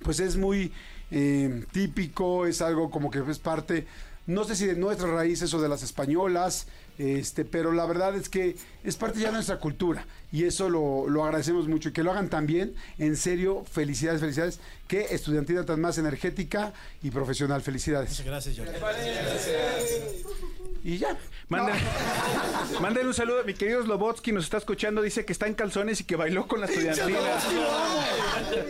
pues 0.03 0.19
es 0.19 0.35
muy 0.35 0.71
eh, 1.11 1.65
típico, 1.71 2.45
es 2.45 2.61
algo 2.61 2.89
como 2.89 3.09
que 3.09 3.23
es 3.27 3.39
parte, 3.39 3.87
no 4.25 4.43
sé 4.43 4.55
si 4.55 4.65
de 4.65 4.75
nuestras 4.75 5.11
raíces 5.11 5.53
o 5.53 5.61
de 5.61 5.69
las 5.69 5.83
españolas, 5.83 6.67
este, 6.97 7.43
pero 7.43 7.71
la 7.71 7.85
verdad 7.85 8.15
es 8.15 8.29
que 8.29 8.55
es 8.83 8.95
parte 8.95 9.19
ya 9.19 9.27
de 9.27 9.33
nuestra 9.33 9.59
cultura 9.59 10.05
y 10.31 10.45
eso 10.45 10.69
lo, 10.69 11.09
lo 11.09 11.23
agradecemos 11.23 11.67
mucho 11.67 11.89
y 11.89 11.91
que 11.91 12.03
lo 12.03 12.11
hagan 12.11 12.29
también, 12.29 12.75
en 12.99 13.17
serio, 13.17 13.65
felicidades, 13.71 14.21
felicidades, 14.21 14.59
que 14.87 15.01
estudiantina 15.11 15.65
tan 15.65 15.81
más 15.81 15.97
energética 15.97 16.73
y 17.01 17.11
profesional, 17.11 17.61
felicidades. 17.61 18.11
Muchas 18.11 18.25
gracias, 18.25 18.57
Jordi. 18.57 18.71
Y 20.83 20.97
ya. 20.97 21.17
Manden, 21.49 21.75
manden 22.81 23.07
un 23.07 23.13
saludo 23.13 23.41
a 23.41 23.43
mi 23.43 23.53
querido 23.53 23.83
Slobotsky, 23.83 24.31
nos 24.31 24.45
está 24.45 24.57
escuchando, 24.57 25.01
dice 25.01 25.25
que 25.25 25.33
está 25.33 25.47
en 25.47 25.53
calzones 25.53 26.01
y 26.01 26.03
que 26.03 26.15
bailó 26.15 26.47
con 26.47 26.61
la 26.61 26.65
estudiantina. 26.67 27.19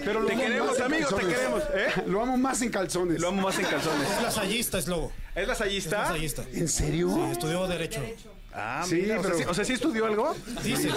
Pero 0.03 0.19
lo 0.21 0.27
Te 0.27 0.33
amo 0.33 0.41
queremos, 0.43 0.67
más 0.67 0.77
en 0.77 0.83
amigos, 0.83 1.09
te 1.09 1.15
calzones. 1.15 1.35
queremos, 1.37 1.63
¿eh? 1.73 2.03
Lo 2.07 2.21
amo 2.21 2.37
más 2.37 2.61
en 2.61 2.69
calzones. 2.69 3.19
Lo 3.21 3.27
amo 3.29 3.41
más 3.41 3.59
en 3.59 3.65
calzones. 3.65 4.09
Es 4.09 4.21
lasallista, 4.23 4.77
es 4.79 4.87
lobo. 4.87 5.11
¿Es 5.35 5.41
Es 5.41 5.47
lasallista? 5.47 5.97
lasallista. 6.01 6.43
¿En 6.53 6.67
serio? 6.67 7.09
Sí, 7.13 7.21
estudió 7.31 7.67
Derecho. 7.67 8.01
Ah, 8.55 8.83
Sí, 8.87 8.95
mira, 9.01 9.19
o, 9.19 9.21
pero- 9.23 9.35
sea, 9.35 9.43
sí, 9.45 9.49
o 9.49 9.53
sea, 9.55 9.65
¿sí 9.65 9.73
estudió 9.73 10.05
algo? 10.05 10.35
Dice. 10.63 10.89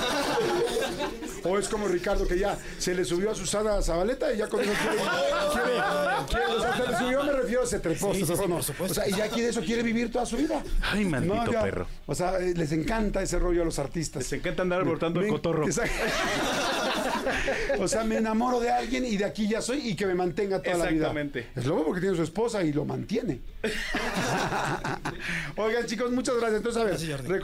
O 1.45 1.59
es 1.59 1.69
como 1.69 1.89
Ricardo 1.89 2.27
que 2.29 2.39
ya 2.39 2.59
se 2.79 2.95
le 2.95 3.05
subió 3.05 3.31
a 3.31 3.35
Susana 3.35 3.81
Zabaleta 3.81 4.33
y 4.33 4.39
ya 4.39 4.49
con 4.49 4.61
eso 4.61 4.73
quiere, 4.73 4.97
quiere- 5.53 5.81
quiere- 6.29 6.47
o 6.47 6.61
sea, 6.61 6.77
se 6.77 6.91
le 6.93 6.99
subió, 6.99 7.23
me 7.25 7.33
refiero, 7.33 7.65
se 7.67 7.79
trepó, 7.81 8.13
Sí, 8.13 8.21
se 8.21 8.27
sí, 8.27 8.33
trepó, 8.35 8.63
sí, 8.63 8.73
no. 8.79 8.85
O 8.85 8.89
sea, 8.89 9.09
y 9.09 9.13
ya 9.13 9.29
quiere 9.29 9.49
eso, 9.51 9.63
quiere 9.63 9.83
vivir 9.83 10.11
toda 10.13 10.27
su 10.27 10.37
vida. 10.37 10.63
Ay, 10.83 11.05
maldito 11.07 11.51
ya. 11.53 11.63
perro. 11.63 11.87
O 12.07 12.15
sea, 12.15 12.39
eh, 12.41 12.53
les 12.55 12.73
encanta 12.73 13.23
ese 13.23 13.39
rollo 13.39 13.63
a 13.63 13.65
los 13.65 13.79
artistas. 13.79 14.23
Les 14.25 14.33
encanta 14.35 14.63
andar 14.63 14.81
abortando 14.83 15.21
el 15.21 15.29
cotorro. 15.29 15.65
Exacto. 15.67 15.95
o 17.79 17.89
sea, 17.89 18.05
me 18.05 18.17
enamoro 18.19 18.61
de 18.61 18.71
alguien 18.71 19.05
y 19.07 19.17
de 19.17 19.25
aquí 19.25 19.49
ya 19.49 19.61
soy 19.63 19.89
y 19.89 19.97
que 19.97 20.05
me 20.07 20.15
mantenga 20.15 20.61
toda 20.61 20.77
la 20.77 20.85
vida. 20.87 20.95
Exactamente. 21.07 21.47
Es 21.57 21.65
lobo 21.65 21.85
porque 21.87 22.01
tiene 22.01 22.17
su 22.17 22.23
esposa 22.23 22.63
y 22.63 22.73
lo 22.73 22.85
mantiene. 22.85 23.41
Oigan, 25.57 25.87
chicos, 25.87 26.11
muchas 26.13 26.37
gracias. 26.37 26.59
Entonces, 26.59 26.83
a 26.83 26.85
ver. 26.85 26.97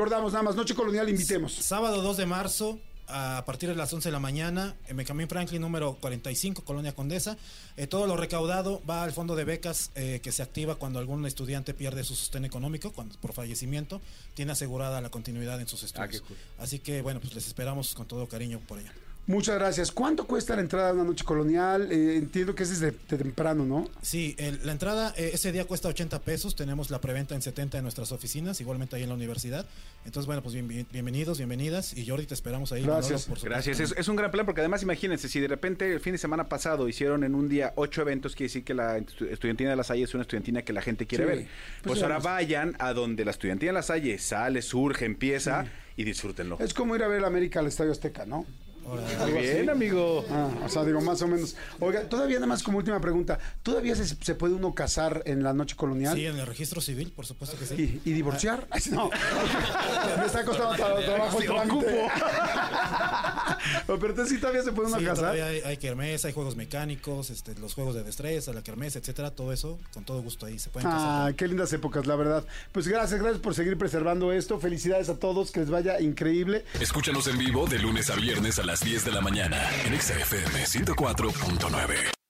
Recordamos 0.03 0.33
nada 0.33 0.43
más, 0.43 0.57
Noche 0.57 0.75
Colonial, 0.75 1.09
invitemos. 1.09 1.53
Sábado 1.53 2.03
2 2.03 2.17
de 2.17 2.27
marzo, 2.27 2.81
a 3.07 3.45
partir 3.47 3.69
de 3.69 3.77
las 3.77 3.93
11 3.93 4.09
de 4.09 4.13
la 4.13 4.19
mañana, 4.19 4.75
en 4.89 4.97
Benjamín 4.97 5.29
Franklin, 5.29 5.63
número 5.63 5.95
45, 6.01 6.65
Colonia 6.65 6.93
Condesa. 6.93 7.37
Eh, 7.77 7.87
todo 7.87 8.09
lo 8.09 8.17
recaudado 8.17 8.83
va 8.85 9.05
al 9.05 9.13
fondo 9.13 9.37
de 9.37 9.45
becas 9.45 9.93
eh, 9.95 10.19
que 10.21 10.33
se 10.33 10.43
activa 10.43 10.75
cuando 10.75 10.99
algún 10.99 11.25
estudiante 11.25 11.73
pierde 11.73 12.03
su 12.03 12.17
sostén 12.17 12.45
económico, 12.45 12.91
cuando 12.91 13.15
por 13.21 13.33
fallecimiento, 13.33 14.01
tiene 14.35 14.51
asegurada 14.51 15.01
la 15.01 15.11
continuidad 15.11 15.61
en 15.61 15.69
sus 15.69 15.85
estudios. 15.85 16.25
Así 16.59 16.81
que, 16.81 17.01
bueno, 17.01 17.21
pues 17.21 17.33
les 17.37 17.47
esperamos 17.47 17.95
con 17.95 18.07
todo 18.07 18.27
cariño 18.27 18.59
por 18.67 18.79
allá. 18.79 18.93
Muchas 19.25 19.55
gracias. 19.57 19.93
¿Cuánto 19.93 20.27
cuesta 20.27 20.57
la 20.57 20.63
entrada 20.63 20.91
a 20.91 20.93
una 20.93 21.05
noche 21.05 21.25
colonial? 21.25 21.93
Eh, 21.93 22.17
entiendo 22.17 22.57
que 22.57 22.65
es 22.65 22.71
desde 22.71 22.91
de 22.91 23.17
temprano, 23.17 23.65
¿no? 23.65 23.89
Sí, 24.03 24.35
el- 24.37 24.59
la 24.67 24.73
entrada 24.73 25.15
eh, 25.17 25.31
ese 25.35 25.53
día 25.53 25.65
cuesta 25.65 25.89
80 25.89 26.19
pesos. 26.23 26.57
Tenemos 26.57 26.91
la 26.91 27.01
preventa 27.01 27.37
en 27.37 27.41
70 27.41 27.79
en 27.79 27.85
nuestras 27.85 28.11
oficinas, 28.11 28.61
igualmente 28.61 28.97
ahí 28.97 29.05
en 29.05 29.11
la 29.11 29.15
universidad. 29.15 29.65
Entonces, 30.05 30.27
bueno, 30.27 30.43
pues 30.43 30.55
bien- 30.55 30.67
bien- 30.67 30.89
bienvenidos, 30.91 31.39
bienvenidas. 31.39 31.97
Y 31.97 32.05
Jordi, 32.05 32.27
te 32.27 32.35
esperamos 32.35 32.73
ahí. 32.73 32.83
Gracias. 32.83 33.29
Manolo, 33.29 33.41
por. 33.41 33.49
Gracias, 33.49 33.79
es, 33.79 33.95
es 33.97 34.09
un 34.09 34.17
gran 34.17 34.33
plan 34.33 34.45
porque 34.45 34.61
además 34.61 34.83
imagínense, 34.83 35.29
si 35.29 35.39
de 35.39 35.47
repente 35.47 35.93
el 35.93 36.01
fin 36.01 36.13
de 36.13 36.19
semana 36.19 36.49
pasado 36.49 36.89
hicieron 36.89 37.23
en 37.23 37.37
un 37.37 37.49
día 37.49 37.73
ocho 37.77 38.03
eventos, 38.03 38.35
quiere 38.35 38.49
decir 38.49 38.65
que 38.65 38.75
la 38.75 38.99
estu- 38.99 39.29
estudiantina 39.31 39.71
de 39.71 39.77
la 39.77 39.85
Salle 39.85 40.03
es 40.03 40.13
una 40.15 40.23
estudiantina 40.23 40.63
que 40.63 40.73
la 40.73 40.83
gente 40.83 41.07
quiere 41.07 41.25
Sí. 41.25 41.29
ver. 41.31 41.39
Pues 41.39 41.49
Pues, 41.85 42.03
ahora 42.03 42.19
vayan 42.19 42.75
a 42.81 42.93
donde 42.93 43.25
la 43.25 43.31
estudiantina 43.31 43.71
de 43.71 43.75
la 43.75 43.83
Salle 43.83 44.19
sale, 44.19 44.63
surge, 44.63 45.05
empieza 45.05 45.67
y 45.97 46.03
disfrútenlo. 46.03 46.59
Es 46.59 46.75
como 46.75 46.97
ir 46.97 47.05
a 47.05 47.09
ver 47.09 47.25
América 47.25 47.61
al 47.61 47.69
Estadio 47.69 47.93
Azteca, 47.93 48.27
¿no? 48.27 48.47
Muy 48.85 49.33
bien, 49.33 49.71
amigo. 49.71 50.25
Ah, 50.31 50.49
o 50.65 50.69
sea, 50.69 50.85
digo, 50.85 51.01
más 51.01 51.23
o 51.23 51.29
menos. 51.29 51.57
Oiga, 51.81 52.03
todavía 52.03 52.37
nada 52.37 52.47
más 52.49 52.63
como 52.63 52.79
última 52.79 53.01
pregunta. 53.01 53.39
¿Todavía 53.63 53.95
se, 53.95 54.05
se 54.07 54.35
puede 54.35 54.55
uno 54.55 54.75
casar 54.75 55.23
en 55.27 55.43
la 55.43 55.53
noche 55.53 55.77
colonial? 55.77 56.15
Sí, 56.17 56.27
en 56.27 56.39
el 56.39 56.47
registro 56.47 56.81
civil, 56.81 57.13
por 57.15 57.25
supuesto 57.27 57.57
que 57.59 57.67
sí. 57.67 58.01
¿Y, 58.05 58.11
y 58.11 58.13
divorciar? 58.13 58.67
Ay, 58.71 58.83
no. 58.91 59.09
Me 60.19 60.27
está 60.27 60.45
costando 60.45 60.75
tra- 60.75 61.05
trabajo 61.05 61.39
el 61.39 61.45
Sí, 61.47 61.49
trámite. 61.53 61.87
Pero 63.87 64.07
entonces 64.09 64.29
sí 64.35 64.39
todavía 64.41 64.63
se 64.63 64.73
puede 64.73 64.89
uno 64.89 64.99
Sí, 64.99 65.05
casar. 65.05 65.17
todavía 65.19 65.47
hay, 65.47 65.61
hay 65.61 65.77
kermés, 65.77 66.25
hay 66.25 66.33
juegos 66.33 66.57
mecánicos, 66.57 67.31
este, 67.31 67.55
los 67.57 67.75
juegos 67.75 67.95
de 67.95 68.03
destreza, 68.05 68.53
la 68.53 68.63
kermés, 68.63 68.97
etcétera, 68.97 69.31
todo 69.31 69.53
eso, 69.53 69.79
con 69.95 70.05
todo 70.05 70.21
gusto 70.23 70.47
ahí 70.47 70.59
se 70.59 70.71
pueden 70.71 70.89
Ah, 70.89 70.93
casar. 71.25 71.35
qué 71.37 71.49
lindas 71.49 71.73
épocas, 71.73 72.07
la 72.07 72.17
verdad. 72.17 72.45
Pues 72.73 72.89
gracias, 72.89 73.21
gracias 73.21 73.41
por 73.41 73.55
seguir 73.55 73.77
preservando 73.79 74.33
esto. 74.33 74.59
Felicidades 74.61 75.09
a 75.09 75.19
todos, 75.19 75.51
que 75.51 75.61
les 75.61 75.71
vaya 75.71 76.01
increíble. 76.01 76.65
Escúchanos 76.81 77.27
en 77.29 77.39
vivo 77.39 77.67
de 77.67 77.79
lunes 77.79 78.11
a 78.11 78.17
viernes 78.17 78.59
a 78.59 78.65
las 78.65 78.81
10 78.81 79.05
de 79.05 79.13
la 79.13 79.21
mañana 79.21 79.59
en 79.85 79.95
Exa 79.95 80.15
FM 80.19 80.65
104.9. 80.67 82.22